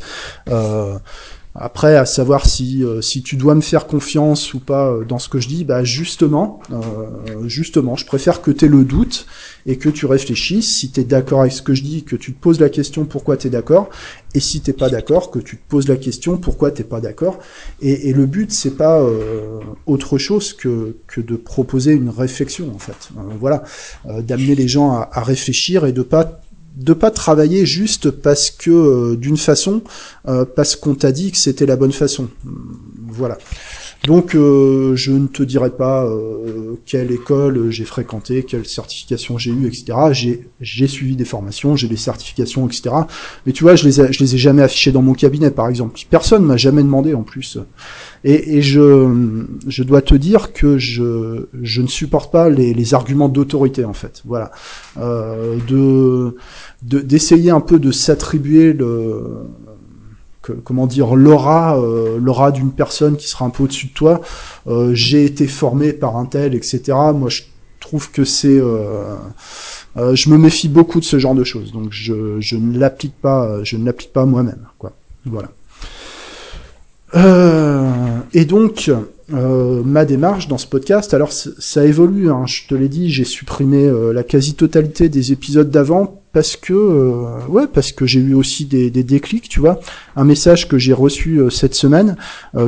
[0.50, 0.98] Euh,
[1.56, 5.18] après, à savoir si euh, si tu dois me faire confiance ou pas euh, dans
[5.18, 9.26] ce que je dis, bah justement, euh, justement, je préfère que tu aies le doute
[9.66, 10.78] et que tu réfléchisses.
[10.78, 13.06] Si tu es d'accord avec ce que je dis, que tu te poses la question
[13.06, 13.90] pourquoi tu es d'accord,
[14.36, 17.40] et si t'es pas d'accord, que tu te poses la question pourquoi t'es pas d'accord.
[17.82, 19.04] Et, et, le but, c'est pas
[19.88, 23.10] autre chose que que de proposer une réflexion en fait.
[23.40, 23.64] voilà,
[24.06, 26.42] d'amener les gens à, à réfléchir et de pas
[26.80, 29.82] de pas travailler juste parce que euh, d'une façon,
[30.28, 32.30] euh, parce qu'on t'a dit que c'était la bonne façon.
[33.08, 33.38] Voilà.
[34.06, 36.10] Donc euh, je ne te dirai pas
[36.86, 40.46] quelle école j'ai fréquenté, quelle certification j'ai eu, etc.
[40.62, 42.96] J'ai suivi des formations, j'ai des certifications, etc.
[43.46, 46.00] Mais tu vois, je les je les ai jamais affichées dans mon cabinet, par exemple.
[46.10, 47.58] Personne m'a jamais demandé en plus.
[48.24, 52.94] Et, et, je, je dois te dire que je, je ne supporte pas les, les
[52.94, 54.22] arguments d'autorité en fait.
[54.26, 54.52] Voilà,
[54.98, 56.36] euh, de
[56.82, 59.24] d'essayer un peu de s'attribuer le
[60.64, 64.22] comment dire l'aura euh, l'aura d'une personne qui sera un peu au-dessus de toi.
[64.68, 66.82] Euh, J'ai été formé par un tel, etc.
[67.14, 67.44] Moi, je
[67.80, 69.16] trouve que c'est euh,
[69.98, 73.16] euh, je me méfie beaucoup de ce genre de choses, donc je, je ne l'applique
[73.22, 74.94] pas, je ne l'applique pas moi-même, quoi.
[75.26, 75.50] Voilà.
[77.16, 78.92] Euh, et donc,
[79.34, 83.26] euh, ma démarche dans ce podcast, alors ça évolue, hein, je te l'ai dit, j'ai
[83.26, 88.34] supprimé euh, la quasi-totalité des épisodes d'avant parce que, euh, ouais, parce que j'ai eu
[88.34, 89.80] aussi des, des, déclics, tu vois.
[90.16, 92.18] Un message que j'ai reçu cette semaine,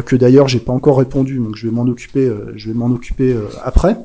[0.06, 3.36] que d'ailleurs j'ai pas encore répondu, donc je vais m'en occuper, je vais m'en occuper
[3.64, 3.98] après.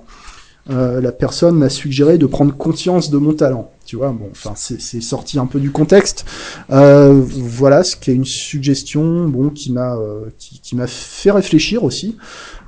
[0.68, 3.72] la personne m'a suggéré de prendre conscience de mon talent.
[3.86, 6.24] Tu vois, bon, enfin, c'est sorti un peu du contexte.
[6.70, 11.30] Euh, voilà, ce qui est une suggestion, bon, qui m'a euh, qui, qui m'a fait
[11.30, 12.16] réfléchir aussi.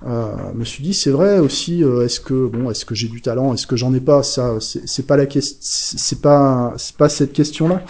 [0.06, 1.82] Euh, me suis dit, c'est vrai aussi.
[1.82, 4.22] Euh, est-ce que bon, est-ce que j'ai du talent Est-ce que j'en ai pas?
[4.22, 5.58] Ça, c'est pas la question.
[5.60, 7.82] C'est pas c'est pas cette question-là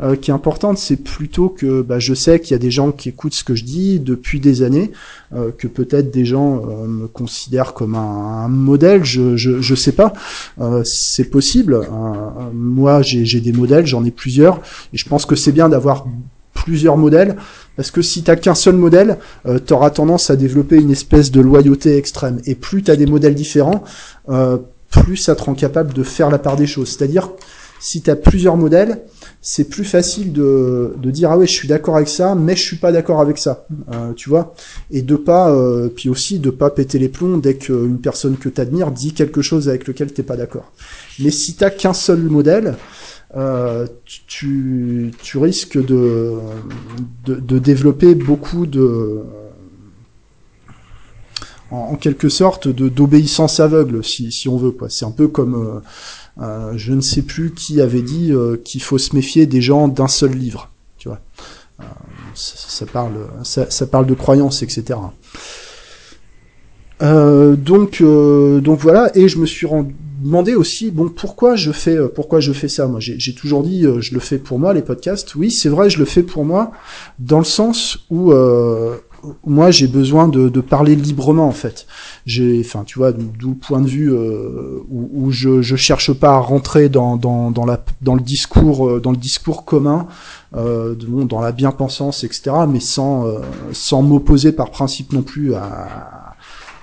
[0.00, 0.78] euh, qui est importante.
[0.78, 3.54] C'est plutôt que bah, je sais qu'il y a des gens qui écoutent ce que
[3.54, 4.90] je dis depuis des années,
[5.34, 9.04] euh, que peut-être des gens me considèrent comme un, un modèle.
[9.04, 10.12] Je, je je sais pas.
[10.84, 11.86] c'est possible
[12.52, 14.60] moi, j'ai des modèles, j'en ai plusieurs,
[14.92, 16.06] et je pense que c'est bien d'avoir
[16.64, 17.36] plusieurs modèles,
[17.76, 21.30] parce que si t'as qu'un seul modèle, euh, tu auras tendance à développer une espèce
[21.30, 22.40] de loyauté extrême.
[22.46, 23.82] Et plus t'as des modèles différents,
[24.28, 24.58] euh,
[24.90, 26.88] plus ça te rend capable de faire la part des choses.
[26.88, 27.30] C'est-à-dire,
[27.80, 29.02] si t'as plusieurs modèles,
[29.40, 32.62] c'est plus facile de, de dire ah ouais je suis d'accord avec ça mais je
[32.62, 34.54] suis pas d'accord avec ça euh, tu vois?
[34.92, 38.48] Et de pas euh, puis aussi de pas péter les plombs dès qu'une personne que
[38.48, 40.70] t'admires dit quelque chose avec lequel t'es pas d'accord
[41.18, 42.76] mais si t'as qu'un seul modèle
[43.34, 43.86] euh,
[44.26, 46.38] tu, risques de,
[47.24, 49.22] de, développer beaucoup de
[51.70, 55.80] en, quelque sorte de d'obéissance aveugle si, si on veut c'est un peu comme euh,
[56.42, 60.08] euh, je ne sais plus qui avait dit qu'il faut se méfier des gens d'un
[60.08, 60.70] seul livre.
[60.98, 61.20] Tu vois,
[62.34, 64.98] ça, parle, ça, parle de croyances, etc.
[67.00, 69.10] donc, donc voilà.
[69.16, 69.66] Et je me suis
[70.22, 72.86] demandé aussi, bon, pourquoi je fais, pourquoi je fais ça?
[72.86, 75.34] Moi, j'ai toujours dit, je le fais pour moi, les podcasts.
[75.34, 76.72] Oui, c'est vrai, je le fais pour moi,
[77.18, 78.32] dans le sens où
[79.44, 81.86] moi j'ai besoin de, de, parler librement en fait.
[82.26, 86.12] J'ai, enfin tu vois, d'où le point de vue euh, où, où, je, je cherche
[86.12, 90.06] pas à rentrer dans, dans, dans, la, dans le discours euh, dans le discours commun,
[90.54, 92.50] euh, dans la bien-pensance etc.
[92.68, 93.40] Mais sans euh,
[93.72, 96.34] sans m'opposer par principe non plus à,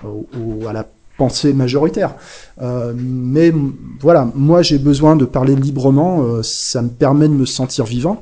[0.04, 0.88] à la
[1.20, 2.16] pensée majoritaire.
[2.62, 3.54] Euh, mais
[4.00, 8.22] voilà, moi j'ai besoin de parler librement, euh, ça me permet de me sentir vivant.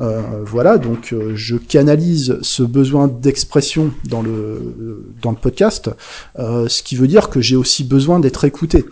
[0.00, 5.04] Euh, voilà, donc je canalise ce besoin d'expression dans le
[5.40, 5.90] podcast,
[6.36, 8.84] ce qui veut dire que j'ai aussi besoin d'être écouté.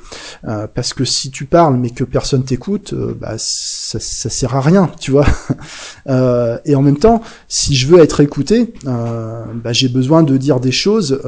[0.75, 4.91] parce que si tu parles mais que personne t'écoute, bah, ça, ça sert à rien,
[5.01, 5.27] tu vois.
[6.65, 10.73] et en même temps, si je veux être écouté, bah, j'ai besoin de dire des
[10.73, 11.21] choses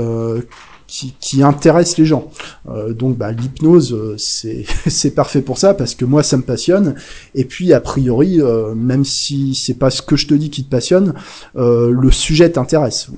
[0.88, 2.30] qui, qui intéresse les gens.
[2.68, 6.42] Euh, donc bah, l'hypnose, euh, c'est c'est parfait pour ça parce que moi ça me
[6.42, 6.96] passionne.
[7.34, 10.64] Et puis a priori, euh, même si c'est pas ce que je te dis qui
[10.64, 11.14] te passionne,
[11.56, 13.08] euh, le sujet t'intéresse.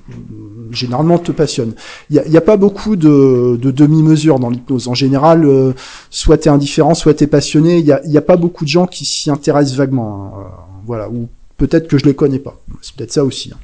[0.72, 1.74] Généralement te passionne.
[2.10, 4.88] Il y a, a, pas beaucoup de, de demi-mesures dans l'hypnose.
[4.88, 5.72] En général, euh,
[6.10, 7.78] soit t'es indifférent, soit t'es passionné.
[7.78, 10.34] Il y a, y a pas beaucoup de gens qui s'y intéressent vaguement.
[10.34, 10.46] Hein.
[10.86, 11.08] voilà.
[11.08, 12.60] Ou peut-être que je les connais pas.
[12.82, 13.52] C'est peut-être ça aussi.
[13.54, 13.58] Hein.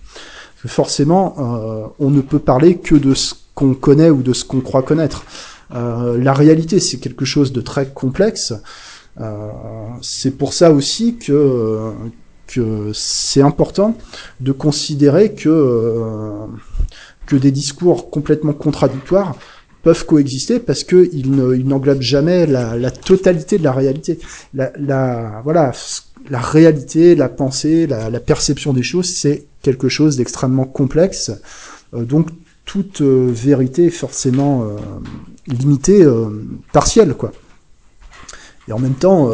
[0.66, 4.82] Forcément, on ne peut parler que de ce qu'on connaît ou de ce qu'on croit
[4.82, 5.24] connaître.
[5.74, 8.52] Euh, la réalité, c'est quelque chose de très complexe.
[9.20, 9.48] Euh,
[10.02, 11.90] c'est pour ça aussi que
[12.46, 13.96] que c'est important
[14.40, 16.46] de considérer que euh,
[17.26, 19.34] que des discours complètement contradictoires
[19.82, 21.30] peuvent coexister parce que ils
[21.66, 24.18] n'englobent jamais la, totalité de la réalité.
[24.52, 25.72] La, la, voilà,
[26.28, 31.32] la réalité, la pensée, la, la perception des choses, c'est quelque chose d'extrêmement complexe.
[31.94, 32.28] Euh, donc
[32.66, 34.76] toute euh, vérité forcément euh,
[35.46, 36.28] limitée, euh,
[36.72, 37.32] partielle, quoi.
[38.68, 39.30] Et en même temps,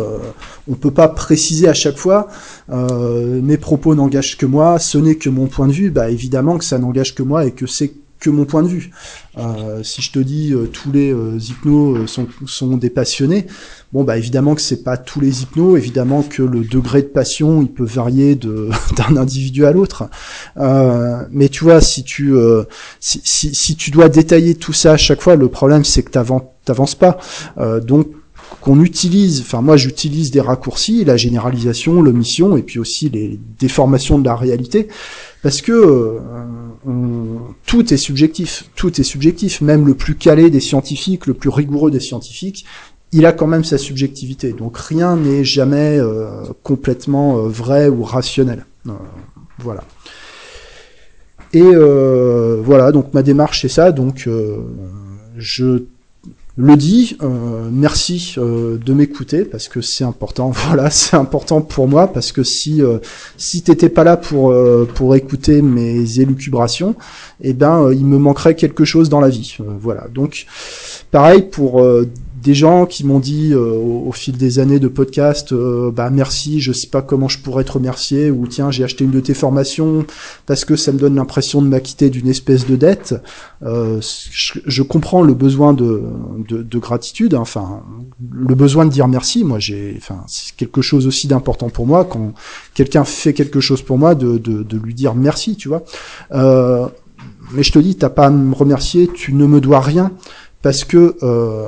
[0.68, 2.28] on peut pas préciser à chaque fois
[2.68, 5.90] mes propos n'engagent que moi, ce n'est que mon point de vue.
[5.90, 8.90] Bah évidemment que ça n'engage que moi et que c'est que mon point de vue.
[9.36, 13.46] Euh, si je te dis euh, tous les euh, hypnos sont, sont des passionnés,
[13.92, 17.62] bon bah évidemment que c'est pas tous les hypnos, évidemment que le degré de passion
[17.62, 20.04] il peut varier d'un individu à l'autre.
[21.30, 22.34] mais tu vois, si tu
[23.00, 26.10] si, si, si, tu dois détailler tout ça à chaque fois, le problème c'est que
[26.10, 27.18] t'avances pas.
[27.82, 28.06] donc
[28.60, 34.18] qu'on utilise, enfin moi j'utilise des raccourcis, la généralisation, l'omission et puis aussi les déformations
[34.18, 34.88] de la réalité,
[35.42, 36.18] parce que
[37.66, 41.90] tout est subjectif, tout est subjectif, même le plus calé des scientifiques, le plus rigoureux
[41.90, 42.64] des scientifiques,
[43.12, 44.52] il a quand même sa subjectivité.
[44.52, 48.66] Donc rien n'est jamais euh, complètement euh, vrai ou rationnel.
[48.86, 48.92] Euh,
[49.58, 49.84] voilà.
[51.52, 53.92] Et voilà, donc ma démarche c'est ça.
[53.92, 54.26] Donc
[55.36, 55.84] je
[56.56, 60.50] le dis, euh, merci euh, de m'écouter parce que c'est important.
[60.66, 62.98] Voilà, c'est important pour moi parce que si euh,
[63.36, 66.94] si t'étais pas là pour euh, pour écouter mes élucubrations,
[67.40, 69.56] eh ben il me manquerait quelque chose dans la vie.
[69.80, 70.08] voilà.
[70.14, 70.46] Donc
[71.10, 71.82] pareil pour
[72.42, 76.60] des gens qui m'ont dit euh, au, fil des années de podcast, euh, bah merci,
[76.60, 79.34] je sais pas comment je pourrais te remercier, ou tiens j'ai acheté une de tes
[79.34, 80.04] formations
[80.46, 83.14] parce que ça me donne l'impression de m'acquitter d'une espèce de dette.
[83.62, 86.02] Euh, je, comprends le besoin de,
[86.48, 87.82] de, gratitude, hein, enfin
[88.32, 89.44] le besoin de dire merci.
[89.44, 92.34] Moi j'ai, enfin c'est quelque chose aussi d'important pour moi quand
[92.74, 95.84] quelqu'un fait quelque chose pour moi de lui dire merci, tu vois.
[96.32, 100.10] mais je te dis, t'as pas à me remercier, tu ne me dois rien
[100.62, 101.66] parce que euh,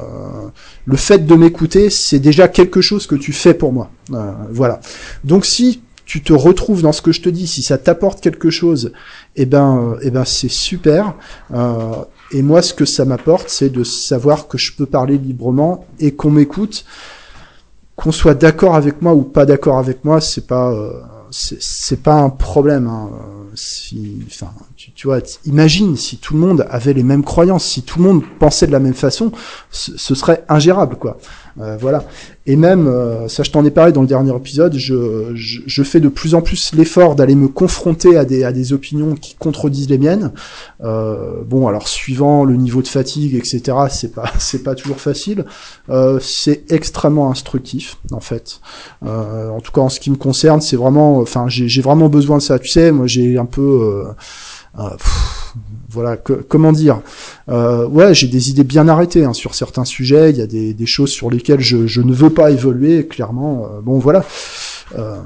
[0.87, 3.91] le fait de m'écouter, c'est déjà quelque chose que tu fais pour moi.
[4.13, 4.81] Euh, voilà.
[5.25, 8.51] Donc si tu te retrouves dans ce que je te dis, si ça t'apporte quelque
[8.51, 8.93] chose,
[9.37, 11.15] eh ben, eh ben c'est super.
[11.53, 15.87] Euh, et moi, ce que ça m'apporte, c'est de savoir que je peux parler librement
[15.99, 16.85] et qu'on m'écoute,
[17.97, 20.75] qu'on soit d'accord avec moi ou pas d'accord avec moi, c'est pas,
[21.31, 22.87] c'est pas un problème.
[22.87, 23.11] Hein.
[23.55, 24.51] Si, enfin,
[24.95, 28.23] tu, vois, imagine si tout le monde avait les mêmes croyances, si tout le monde
[28.39, 29.33] pensait de la même façon,
[29.71, 31.19] ce, serait ingérable, quoi.
[31.61, 32.05] Euh, voilà.
[32.47, 36.01] Et même, euh, ça je t'en ai parlé dans le dernier épisode, je, je, fais
[36.01, 39.89] de plus en plus l'effort d'aller me confronter à des, à des opinions qui contredisent
[39.89, 40.33] les miennes.
[40.83, 45.45] Euh, bon, alors suivant le niveau de fatigue, etc., c'est pas c'est pas toujours facile.
[46.21, 48.61] c'est extrêmement instructif, en fait.
[49.03, 52.43] en tout cas, en ce qui me concerne, c'est vraiment, enfin, j'ai vraiment besoin de
[52.43, 52.59] ça.
[52.59, 54.05] Tu sais, moi j'ai un peu
[54.79, 54.91] euh,
[55.89, 57.01] voilà, comment dire?
[57.49, 60.31] Euh, Ouais, j'ai des idées bien arrêtées hein, sur certains sujets.
[60.31, 63.07] Il y a des, des choses sur lesquelles je, je, ne veux pas évoluer.
[63.07, 64.25] Clairement, euh, bon voilà.
[64.99, 65.19] Euh,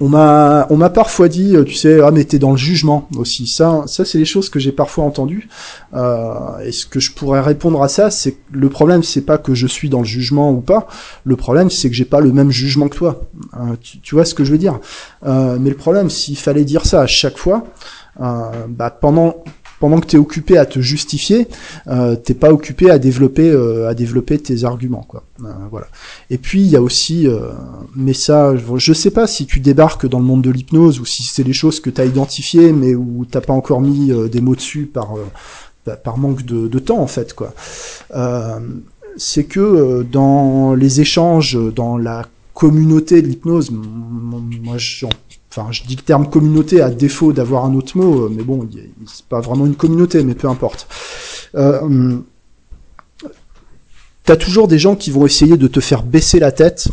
[0.00, 3.46] on m'a, on m'a parfois dit, tu sais, ah mais t'es dans le jugement aussi.
[3.46, 5.48] Ça, ça c'est les choses que j'ai parfois entendues.
[5.94, 9.38] Euh, et ce que je pourrais répondre à ça, c'est que le problème, c'est pas
[9.38, 10.88] que je suis dans le jugement ou pas.
[11.24, 13.22] Le problème, c'est que j'ai pas le même jugement que toi.
[13.82, 14.80] Tu, tu, vois ce que je veux dire?
[15.24, 19.44] Mais le problème, s'il fallait dire ça à chaque fois, euh, bah, pendant
[19.84, 21.46] pendant que tu es occupé à te justifier,
[21.88, 25.24] euh, t'es pas occupé à développer euh, à développer tes arguments quoi.
[25.44, 25.88] Euh, voilà.
[26.30, 27.50] Et puis il y a aussi euh,
[27.94, 31.22] mais ça je sais pas si tu débarques dans le monde de l'hypnose ou si
[31.24, 34.54] c'est des choses que tu as identifiées mais où t'as pas encore mis des mots
[34.54, 35.16] dessus par
[35.84, 37.52] bah, par manque de, temps en fait quoi.
[39.18, 45.06] c'est que dans les échanges, dans la communauté de l'hypnose, moi je,
[45.56, 48.68] enfin je dis le terme communauté à défaut d'avoir un autre mot, mais bon,
[49.06, 50.88] c'est pas vraiment une communauté, mais peu importe.
[51.54, 52.18] Euh,
[54.24, 56.88] T'as toujours des gens qui vont essayer de te faire baisser la tête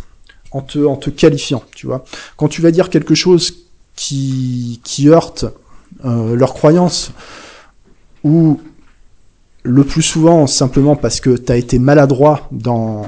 [0.52, 2.04] en te, en te qualifiant, tu vois.
[2.36, 5.46] Quand tu vas dire quelque chose qui, qui heurte
[6.04, 7.12] euh, leurs croyances,
[8.26, 8.60] ou
[9.64, 13.06] le plus souvent simplement parce que tu as été maladroit dans,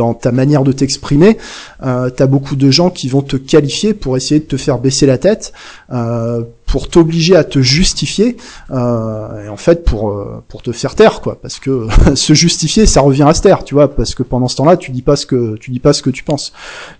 [0.00, 1.36] dans ta manière de t'exprimer,
[1.82, 4.78] euh, tu as beaucoup de gens qui vont te qualifier pour essayer de te faire
[4.78, 5.52] baisser la tête,
[5.92, 8.36] euh, pour t'obliger à te justifier
[8.70, 11.38] euh, et en fait pour euh, pour te faire taire quoi.
[11.40, 14.56] Parce que se justifier ça revient à se taire tu vois parce que pendant ce
[14.56, 16.52] temps-là tu dis pas ce que tu dis pas ce que tu penses.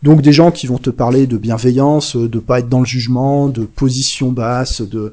[0.02, 3.48] Donc des gens qui vont te parler de bienveillance de pas être dans le jugement
[3.48, 5.12] de position basse de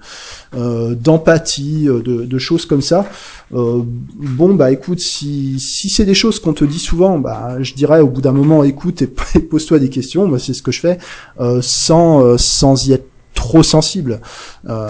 [0.55, 3.08] euh, d'empathie euh, de, de, choses comme ça
[3.53, 7.74] euh, bon bah écoute si si c'est des choses qu'on te dit souvent bah je
[7.74, 9.08] dirais au bout d'un moment écoute et,
[9.51, 10.28] pose-toi des questions.
[10.28, 10.97] Bah, c'est ce que je fais
[11.62, 14.19] sans sans y être trop sensible.
[14.67, 14.89] Euh,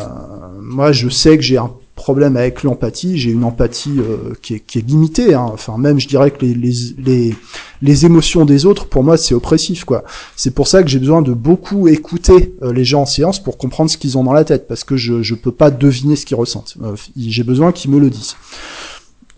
[0.60, 3.18] moi, je sais que j'ai un problème avec l'empathie.
[3.18, 5.34] J'ai une empathie euh, qui, est, qui, est, limitée.
[5.34, 5.48] Hein.
[5.52, 7.36] Enfin, même, je dirais que les, les, les,
[7.82, 9.84] les émotions des autres, pour moi, c'est oppressif.
[9.84, 10.06] quoi.
[10.38, 13.58] C'est pour ça que j'ai besoin de beaucoup écouter euh, les gens en séance pour
[13.58, 16.26] comprendre ce qu'ils ont dans la tête, parce que je ne peux pas deviner ce
[16.26, 16.78] qu'ils ressentent.
[17.18, 18.36] j'ai besoin qu'ils me le disent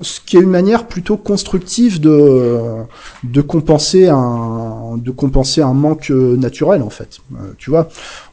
[0.02, 2.84] ce qui est une manière plutôt constructive de
[3.24, 7.20] de compenser un de compenser un manque naturel en fait.
[7.34, 7.90] Euh, tu vois,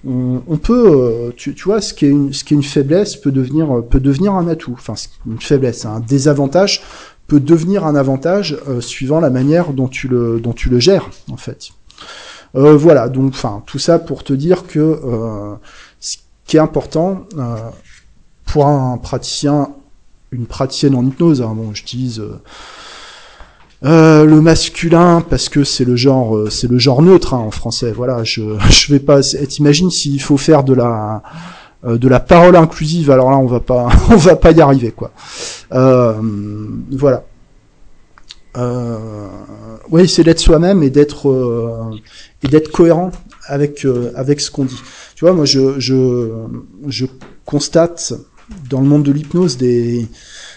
[0.07, 2.63] on, on peut, euh, tu, tu, vois, ce qui est une ce qui est une
[2.63, 4.75] faiblesse peut devenir peut devenir un atout.
[4.75, 4.95] Enfin,
[5.27, 6.83] une faiblesse, un désavantage
[7.27, 11.11] peut devenir un avantage euh, suivant la manière dont tu le dont tu le gères
[11.31, 11.71] en fait.
[12.55, 15.01] voilà, donc enfin tout ça pour te dire que
[16.01, 17.27] ce qui est important
[18.47, 19.75] pour un praticien
[20.33, 21.43] une praticienne en hypnose.
[21.43, 21.55] Hein.
[21.57, 22.41] Bon, j'utilise euh,
[23.85, 27.51] euh, le masculin parce que c'est le genre, euh, c'est le genre neutre hein, en
[27.51, 27.93] français.
[27.93, 29.21] Voilà, je je vais pas.
[29.21, 31.23] T'imagines s'il faut faire de la
[31.85, 35.13] de la parole inclusive, alors là on va pas on va pas y arriver quoi.
[35.71, 37.23] voilà.
[39.91, 41.93] oui, c'est d'être soi-même et d'être
[42.43, 43.13] et d'être cohérent
[43.47, 44.81] avec avec ce qu'on dit.
[45.15, 46.29] Tu vois, moi je je
[46.89, 47.07] je
[47.45, 48.15] constate
[48.71, 50.07] dans le monde de l'hypnose des,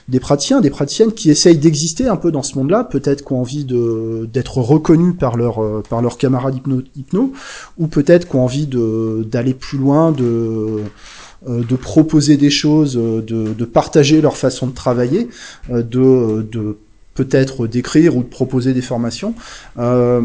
[0.08, 3.42] des praticiens, des praticiennes qui essayent d'exister un peu dans ce monde-là, peut-être qui ont
[3.42, 7.34] envie de d'être reconnus par leur euh, par leurs camarades hypno, hypno
[7.78, 10.84] ou peut-être qui ont envie de d'aller plus loin, de
[11.48, 13.22] euh, de proposer des choses, de,
[13.54, 15.30] de partager leur façon de travailler,
[15.72, 16.78] euh, de, de
[17.14, 19.34] peut-être d'écrire ou de proposer des formations.
[19.78, 20.22] Euh,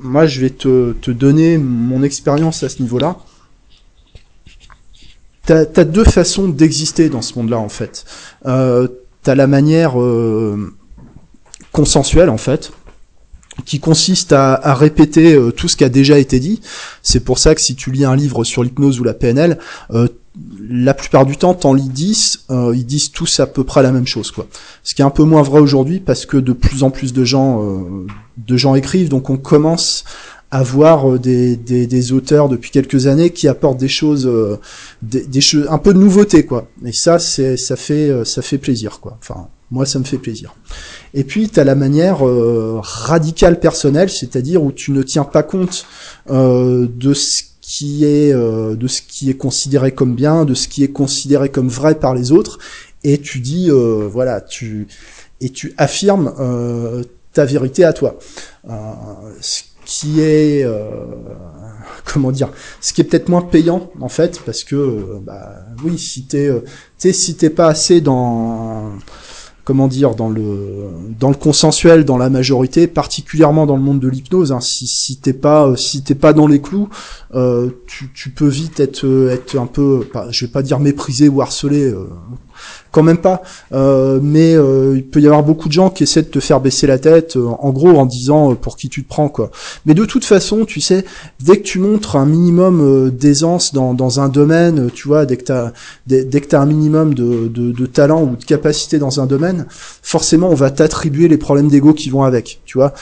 [0.00, 3.18] moi, je vais te, te donner mon expérience à ce niveau-là.
[5.44, 8.04] T'as as deux façons d'exister dans ce monde-là en fait.
[8.46, 8.88] Euh,
[9.22, 10.74] T'as la manière euh,
[11.70, 12.72] consensuelle en fait,
[13.64, 16.60] qui consiste à, à répéter euh, tout ce qui a déjà été dit.
[17.02, 19.58] C'est pour ça que si tu lis un livre sur l'hypnose ou la PNL,
[19.92, 20.08] euh,
[20.68, 23.92] la plupart du temps, t'en lis 10, euh, ils disent tous à peu près la
[23.92, 24.48] même chose, quoi.
[24.82, 27.22] Ce qui est un peu moins vrai aujourd'hui parce que de plus en plus de
[27.22, 27.64] gens,
[28.38, 30.04] de gens écrivent, donc on commence
[30.52, 34.58] avoir euh, des, des, des, auteurs depuis quelques années qui apportent des choses, euh,
[35.00, 36.68] des, des, choses, un peu de nouveauté, quoi.
[36.84, 39.16] Et ça, c'est, ça fait, euh, ça fait plaisir, quoi.
[39.18, 40.54] Enfin, moi, ça me fait plaisir.
[41.14, 42.18] Et puis, tu as la manière
[42.82, 45.86] radicale personnelle, c'est-à-dire où tu ne tiens pas compte
[46.28, 50.92] de ce qui est, de ce qui est considéré comme bien, de ce qui est
[50.92, 52.58] considéré comme vrai par les autres,
[53.02, 54.88] et tu dis, voilà, tu
[55.40, 56.34] et tu affirmes
[57.32, 58.18] ta vérité à toi
[59.92, 60.88] qui est euh,
[62.04, 62.48] comment dire
[62.80, 65.50] ce qui est peut-être moins payant en fait parce que euh, bah
[65.84, 66.64] oui si t'es euh,
[66.96, 68.92] si t'es pas assez dans
[69.64, 70.88] comment dire dans le
[71.20, 75.34] dans le consensuel dans la majorité particulièrement dans le monde de l'hypnose hein, si t'es
[75.34, 76.88] pas si t'es pas dans les clous
[77.86, 81.92] tu, tu peux vite être être un peu je vais pas dire méprisé ou harcelé
[82.92, 83.42] quand même pas.
[83.72, 86.60] Euh, mais euh, il peut y avoir beaucoup de gens qui essaient de te faire
[86.60, 89.50] baisser la tête, euh, en gros en disant pour qui tu te prends quoi.
[89.86, 91.04] Mais de toute façon, tu sais,
[91.40, 95.44] dès que tu montres un minimum d'aisance dans, dans un domaine, tu vois, dès que
[95.44, 95.72] t'as
[96.06, 99.66] dès, que t'as un minimum de, de, de, talent ou de capacité dans un domaine,
[100.02, 102.60] forcément on va t'attribuer les problèmes d'ego qui vont avec.
[102.66, 102.92] Tu vois,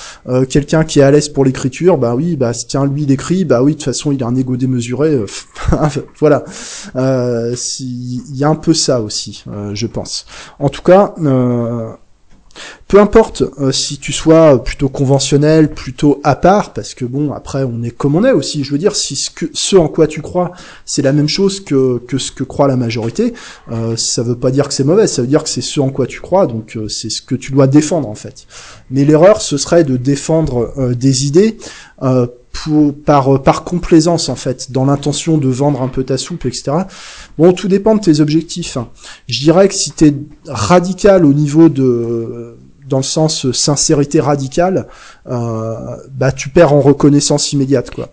[0.49, 3.63] quelqu'un qui est à l'aise pour l'écriture, bah oui, bah tiens lui il écrit, bah
[3.63, 5.19] oui de toute façon il a un ego démesuré.
[6.21, 6.45] voilà,
[6.95, 10.27] il y a un peu ça aussi je pense.
[10.59, 11.93] En tout cas, euh,
[12.89, 17.63] peu importe euh, si tu sois plutôt conventionnel, plutôt à part, parce que bon, après,
[17.63, 18.65] on est comme on est aussi.
[18.65, 20.53] Je veux dire, si ce, en quoi tu crois,
[20.85, 23.33] c'est la même chose que, ce que croit la majorité,
[23.71, 25.91] euh, ça veut pas dire que c'est mauvais, ça veut dire que c'est ce en
[25.91, 28.47] quoi tu crois, donc euh, c'est ce que tu dois défendre en fait.
[28.91, 31.59] Mais l'erreur, ce serait de défendre euh, des idées
[32.53, 36.73] pour, par, par complaisance en fait, dans l'intention de vendre un peu ta soupe, etc.
[37.39, 38.77] Bon, tout dépend de tes objectifs.
[38.77, 38.89] Hein.
[39.29, 40.15] Je dirais que si tu es
[40.47, 42.57] radical au niveau de
[42.91, 44.89] dans le sens sincérité radicale,
[45.29, 45.77] euh,
[46.11, 48.09] bah tu perds en reconnaissance immédiate quoi.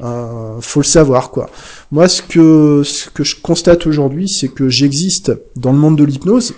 [0.00, 1.48] Euh, faut le savoir quoi.
[1.90, 6.04] Moi ce que ce que je constate aujourd'hui, c'est que j'existe dans le monde de
[6.04, 6.54] l'hypnose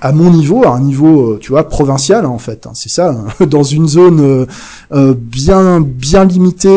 [0.00, 2.66] à mon niveau, à un niveau, euh, tu vois, provincial hein, en fait.
[2.66, 4.46] Hein, c'est ça, hein, dans une zone euh,
[4.92, 6.68] euh, bien bien limitée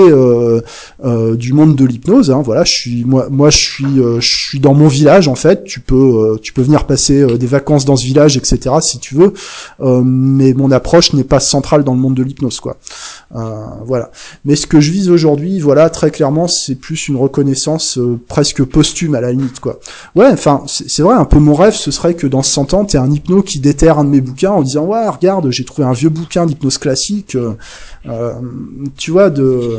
[1.02, 2.32] du monde de l'hypnose.
[2.44, 5.64] voilà, je suis moi moi je suis je suis dans mon village en fait.
[5.64, 8.76] Tu peux tu peux venir passer des vacances dans ce village, etc.
[8.82, 9.34] Si tu veux,
[10.04, 12.78] mais mon approche n'est pas centrale dans le monde de l'hypnose quoi.
[13.86, 14.12] voilà.
[14.46, 19.16] Mais ce que je vise aujourd'hui, voilà, très clairement, c'est plus une reconnaissance presque posthume
[19.16, 19.80] à la limite quoi.
[20.16, 22.98] Ouais, enfin c'est vrai, un peu mon rêve, ce serait que dans 100 ans, t'es
[22.98, 25.94] un hypno qui déterre un de mes bouquins en disant ouais regarde j'ai trouvé un
[25.94, 27.54] vieux bouquin d'hypnose classique euh,
[28.08, 28.34] euh,
[28.98, 29.78] tu vois de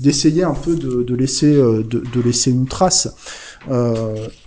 [0.00, 3.08] d'essayer un peu de, laisser euh, de, laisser une trace.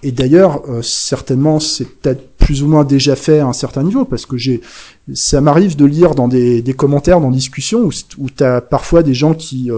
[0.03, 4.25] Et d'ailleurs certainement c'est peut-être plus ou moins déjà fait à un certain niveau parce
[4.25, 4.61] que j'ai
[5.13, 9.13] ça m'arrive de lire dans des, commentaires dans discussions où, où tu as parfois des
[9.13, 9.71] gens qui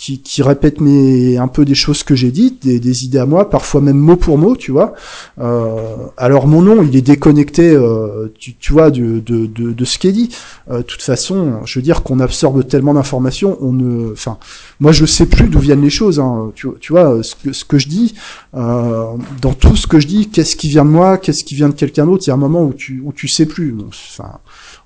[0.00, 3.26] qui, qui répète mes un peu des choses que j'ai dites, des, des, idées à
[3.26, 4.94] moi, parfois même mot pour mot, tu vois.
[5.38, 9.84] Euh, alors mon nom, il est déconnecté, euh, tu, tu, vois, de, de, de, de
[9.84, 10.30] ce qui est dit.
[10.70, 14.38] Euh, de toute façon, je veux dire qu'on absorbe tellement d'informations, on ne, enfin,
[14.80, 16.18] moi je sais plus d'où viennent les choses.
[16.18, 18.14] Hein, tu, vois, ce que, ce que je dis,
[18.54, 19.04] euh,
[19.42, 21.74] dans tout ce que je dis, qu'est-ce qui vient de moi, qu'est-ce qui vient de
[21.74, 22.24] quelqu'un d'autre.
[22.26, 23.76] Il y a un moment où tu où tu sais plus.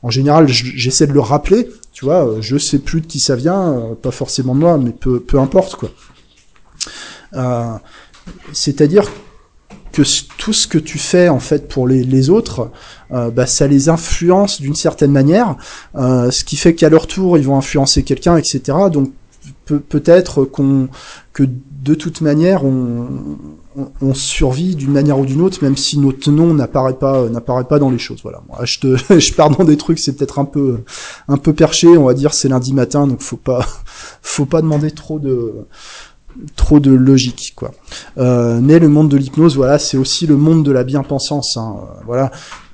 [0.03, 3.37] En général, j'essaie de le rappeler, tu vois, euh, je sais plus de qui ça
[3.37, 5.91] vient, euh, pas forcément de moi, mais peu, peu importe, quoi.
[7.35, 7.77] Euh,
[8.53, 9.05] C'est-à-dire
[9.93, 10.03] que
[10.37, 12.73] tout ce que tu fais en fait pour les, autres,
[13.13, 15.57] euh, bah, ça les influence d'une certaine manière,
[15.95, 18.77] ce qui fait qu'à leur tour ils vont influencer quelqu'un, etc.
[18.93, 19.13] Donc
[19.65, 20.89] peut-être qu'on
[21.33, 21.45] que
[21.85, 26.99] de toute manière on, survit d'une manière ou d'une autre, même si notre nom n'apparaît
[26.99, 27.29] pas
[27.69, 28.21] pas dans les choses.
[28.23, 28.41] Voilà.
[28.63, 30.79] Je te je pars dans des trucs, c'est peut-être un peu
[31.29, 33.67] un peu perché, on va dire c'est lundi matin, donc faut pas
[34.23, 35.67] faut pas demander trop de
[36.57, 37.73] trop de logique quoi.
[38.19, 41.57] Euh, mais le monde de l'hypnose, voilà, c'est aussi le monde de la bien-pensance.
[41.57, 41.77] Hein.
[42.07, 42.31] Voilà,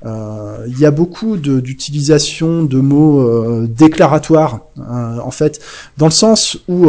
[0.06, 5.61] euh, il y a beaucoup d'utilisation de, mots euh, déclaratoires en fait,
[5.98, 6.88] dans le sens où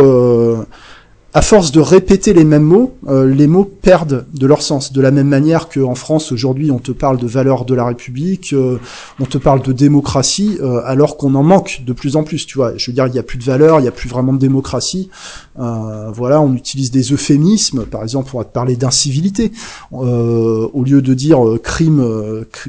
[1.33, 4.91] à force de répéter les mêmes mots, euh, les mots perdent de leur sens.
[4.91, 8.51] De la même manière qu'en France aujourd'hui, on te parle de valeurs de la République,
[8.51, 8.79] euh,
[9.19, 12.45] on te parle de démocratie, euh, alors qu'on en manque de plus en plus.
[12.45, 14.09] Tu vois, je veux dire, il n'y a plus de valeurs, il n'y a plus
[14.09, 15.09] vraiment de démocratie.
[15.55, 19.51] voilà, on utilise des euphémismes, par exemple, on va te parler d'incivilité,
[19.91, 22.03] au lieu de dire crime,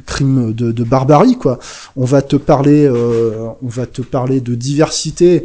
[0.07, 1.59] crime de, de, barbarie, quoi.
[1.97, 5.45] On va te parler, on va te parler de diversité,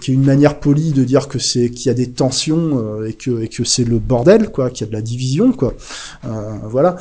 [0.00, 3.08] qui est une manière polie de dire que c'est qu'il y a des tensions euh,
[3.08, 5.74] et que et que c'est le bordel quoi, qu'il y a de la division quoi.
[6.24, 6.96] Euh, voilà.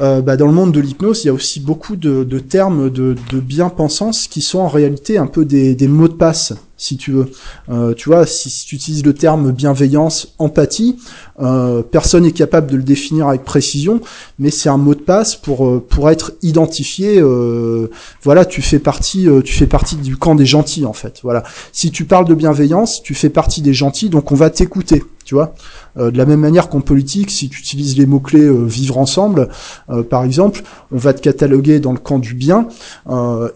[0.00, 2.90] Euh, bah, dans le monde de l'hypnose, il y a aussi beaucoup de, de termes
[2.90, 6.96] de, de bien-pensance qui sont en réalité un peu des, des mots de passe, si
[6.96, 7.30] tu veux.
[7.68, 10.96] Euh, tu vois, si, si, tu utilises le terme bienveillance, empathie,
[11.40, 14.00] euh, personne n'est capable de le définir avec précision,
[14.38, 17.20] mais c'est un mot de passe pour euh, pour être identifié.
[17.20, 17.90] Euh,
[18.22, 21.20] voilà, tu fais partie tu fais partie du camp des gentils en fait.
[21.22, 21.42] Voilà.
[21.72, 25.02] Si tu parles de bienveillance, tu fais partie des gentils, donc on va t'écouter.
[25.30, 25.54] Tu vois.
[25.96, 29.48] Euh, de la même manière qu'en politique, si tu utilises les mots-clés euh, vivre ensemble,
[29.88, 32.66] euh, par exemple, on va te cataloguer dans le camp du bien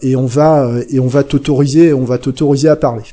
[0.01, 0.63] et on va
[1.27, 1.89] t'autoriser,
[2.69, 3.03] à parler.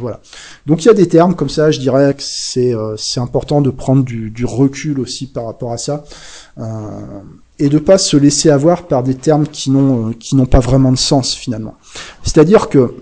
[0.00, 0.20] voilà.
[0.64, 4.04] Donc il y a des termes comme ça, je dirais que c'est important de prendre
[4.04, 6.04] du, du, recul aussi par rapport à ça
[7.58, 10.92] et de pas se laisser avoir par des termes qui n'ont qui n'ont pas vraiment
[10.92, 11.74] de sens finalement.
[12.22, 12.94] C'est-à-dire que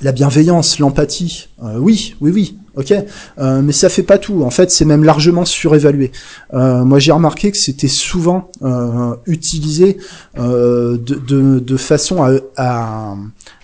[0.00, 2.94] la bienveillance, l'empathie, oui, oui, oui, ok
[3.38, 4.42] euh, mais ça fait pas tout.
[4.42, 6.12] En fait c'est même largement surévalué.
[6.54, 9.98] Euh, moi j'ai remarqué que c'était souvent euh, utilisé
[10.38, 13.16] euh, de, de, de, façon à, à,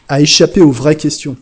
[0.09, 1.37] à, échapper aux vraies questions.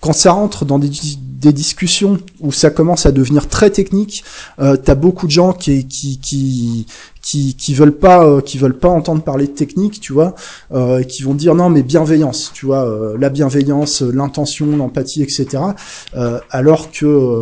[0.00, 4.24] Quand ça rentre dans des, des, discussions où ça commence à devenir très technique
[4.58, 6.86] t'as beaucoup de gens qui, qui, qui,
[7.22, 10.34] qui qui veulent pas euh, qui veulent pas entendre parler de technique tu vois
[10.72, 15.62] euh, qui vont dire non mais bienveillance tu vois euh, la bienveillance l'intention l'empathie etc
[16.50, 17.40] alors que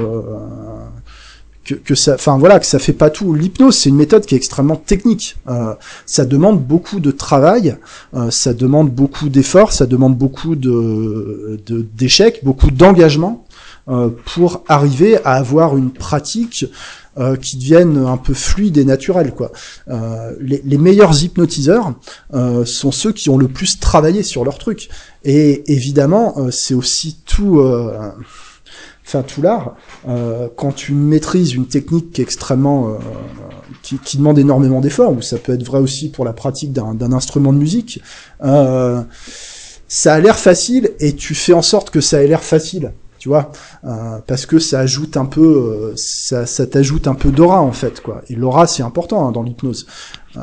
[1.68, 3.34] que, que ça, enfin voilà, que ça fait pas tout.
[3.34, 5.36] L'hypnose, c'est une méthode qui est extrêmement technique.
[5.48, 5.74] Euh,
[6.06, 7.76] ça demande beaucoup de travail,
[8.14, 11.60] euh, ça demande beaucoup d'efforts, ça demande beaucoup de
[11.94, 13.47] d'échecs, beaucoup d'engagement euh,
[14.26, 16.66] pour arriver à avoir une pratique
[17.18, 19.32] euh, qui devienne un peu fluide et naturelle.
[19.34, 19.50] Quoi.
[19.88, 21.94] Euh, les, meilleurs hypnotiseurs
[22.34, 24.88] euh, sont ceux qui ont le plus travaillé sur leur truc.
[25.24, 27.60] Et évidemment, c'est aussi tout
[29.08, 29.74] enfin tout l'art,
[30.06, 32.92] euh, quand tu maîtrises une technique qui est extrêmement, euh,
[33.82, 37.12] qui, qui, demande énormément d'efforts, ou ça peut être vrai aussi pour la pratique d'un
[37.12, 38.02] instrument de musique,
[38.44, 39.02] euh,
[39.88, 43.28] ça a l'air facile et tu fais en sorte que ça ait l'air facile, tu
[43.28, 43.52] vois,
[43.84, 47.72] euh, parce que ça ajoute un peu, euh, ça, ça t'ajoute un peu d'aura en
[47.72, 48.22] fait, quoi.
[48.28, 49.86] Et l'aura c'est important hein, dans l'hypnose.
[50.36, 50.40] Euh,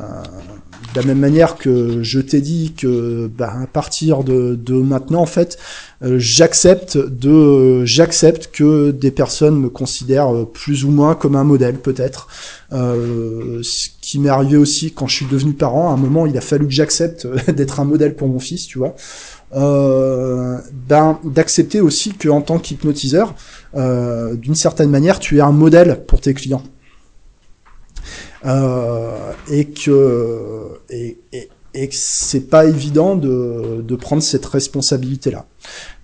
[0.93, 5.21] de la même manière que je t'ai dit que bah, à partir de, de maintenant
[5.21, 5.57] en fait
[6.03, 11.43] euh, j'accepte de j'accepte que des personnes me considèrent euh, plus ou moins comme un
[11.43, 12.27] modèle peut-être
[12.73, 16.37] euh, ce qui m'est arrivé aussi quand je suis devenu parent à un moment il
[16.37, 18.95] a fallu que j'accepte d'être un modèle pour mon fils tu vois
[19.55, 20.59] euh,
[21.23, 23.35] d'accepter aussi que en tant qu'hypnotiseur
[23.75, 26.63] euh, d'une certaine manière tu es un modèle pour tes clients.
[28.45, 35.45] Euh, et que et, et, c'est pas évident de, de prendre cette responsabilité là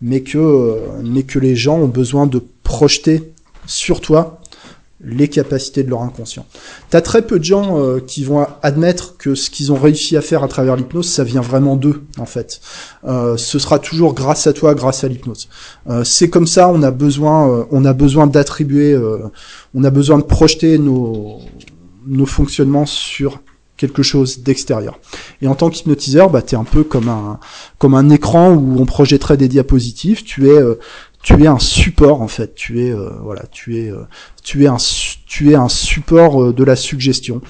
[0.01, 3.31] mais que mais que les gens ont besoin de projeter
[3.67, 4.40] sur toi
[5.03, 6.45] les capacités de leur inconscient.
[6.89, 10.21] T'as très peu de gens euh, qui vont admettre que ce qu'ils ont réussi à
[10.21, 12.61] faire à travers l'hypnose, ça vient vraiment d'eux, en fait.
[13.05, 15.49] Euh, ce sera toujours grâce à toi, grâce à l'hypnose.
[15.89, 19.19] Euh, c'est comme ça, on a besoin, euh, on a besoin d'attribuer, euh,
[19.73, 21.39] on a besoin de projeter nos,
[22.05, 23.41] nos fonctionnements sur
[23.81, 24.99] quelque chose d'extérieur.
[25.41, 27.39] Et en tant qu'hypnotiseur, bah, tu es un peu comme un,
[27.79, 30.23] comme un écran où on projetterait des diapositives.
[30.23, 30.75] Tu es, euh,
[31.21, 32.55] tu es un support en fait.
[32.55, 34.03] Tu es, euh, voilà, tu es, euh,
[34.43, 34.77] tu es un,
[35.27, 37.41] tu es un support euh, de la suggestion.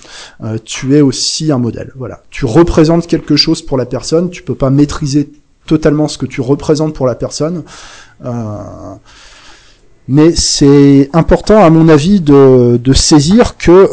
[0.66, 1.92] Tu es aussi un modèle.
[1.96, 4.30] Voilà, tu représentes quelque chose pour la personne.
[4.30, 5.32] Tu peux pas maîtriser
[5.66, 7.64] totalement ce que tu représentes pour la personne.
[10.08, 13.88] mais c'est important, à mon avis, de, de saisir que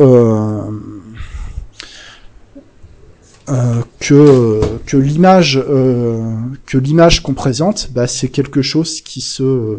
[3.51, 6.35] euh, que que l'image euh,
[6.67, 9.79] que l'image qu'on présente, bah, c'est quelque chose qui se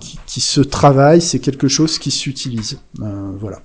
[0.00, 2.78] qui, qui se travaille, c'est quelque chose qui s'utilise.
[3.00, 3.62] Euh, voilà.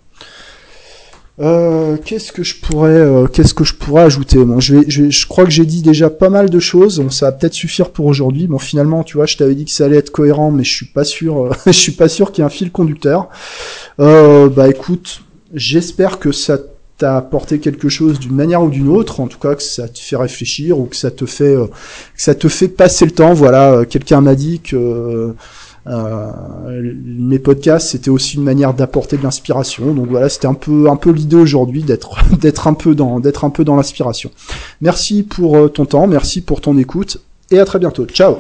[2.06, 4.44] qu'est-ce que je pourrais qu'est-ce que je pourrais ajouter?
[4.46, 7.10] Bon je vais, je, je crois que j'ai dit déjà pas mal de choses bon
[7.10, 9.86] ça va peut-être suffire pour aujourd'hui bon finalement tu vois je t'avais dit que ça
[9.86, 12.46] allait être cohérent mais je suis pas sûr je suis pas sûr qu'il y ait
[12.46, 13.30] un fil conducteur
[13.98, 15.24] bah écoute
[15.54, 16.60] j'espère que ça
[16.98, 20.00] t'as apporté quelque chose d'une manière ou d'une autre, en tout cas que ça te
[20.00, 21.68] fait réfléchir ou que ça te fait euh,
[22.16, 23.34] ça te fait passer le temps.
[23.34, 25.34] Voilà, euh, quelqu'un m'a dit que
[25.86, 26.32] euh,
[27.06, 29.94] mes podcasts c'était aussi une manière d'apporter de l'inspiration.
[29.94, 33.44] Donc voilà, c'était un peu un peu l'idée aujourd'hui d'être d'être un peu dans d'être
[33.44, 34.32] un peu dans l'inspiration.
[34.82, 37.18] Merci pour ton temps, merci pour ton écoute
[37.52, 38.06] et à très bientôt.
[38.06, 38.38] Ciao.